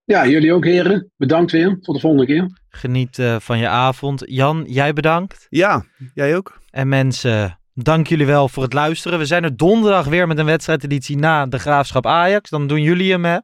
[0.03, 1.11] Ja, jullie ook heren.
[1.17, 1.79] Bedankt weer.
[1.81, 2.59] Tot de volgende keer.
[2.69, 4.21] Geniet eh, van je avond.
[4.25, 5.47] Jan, jij bedankt.
[5.49, 6.59] Ja, jij ook.
[6.69, 9.19] En mensen, dank jullie wel voor het luisteren.
[9.19, 12.49] We zijn er donderdag weer met een wedstrijdeditie na de Graafschap Ajax.
[12.49, 13.37] Dan doen jullie hem, hè?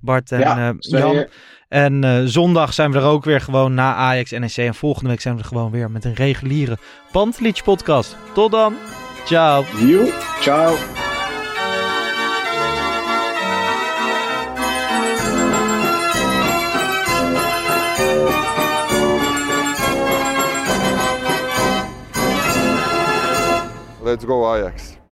[0.00, 1.26] Bart en Ja, eh, Jan.
[1.68, 4.56] En eh, zondag zijn we er ook weer gewoon na Ajax NEC.
[4.56, 6.78] En volgende week zijn we er gewoon weer met een reguliere
[7.12, 8.16] Pantelich podcast.
[8.34, 8.74] Tot dan.
[9.24, 9.64] Ciao.
[9.86, 10.08] Yo,
[10.40, 10.76] ciao.
[24.02, 24.96] Let's go Ajax.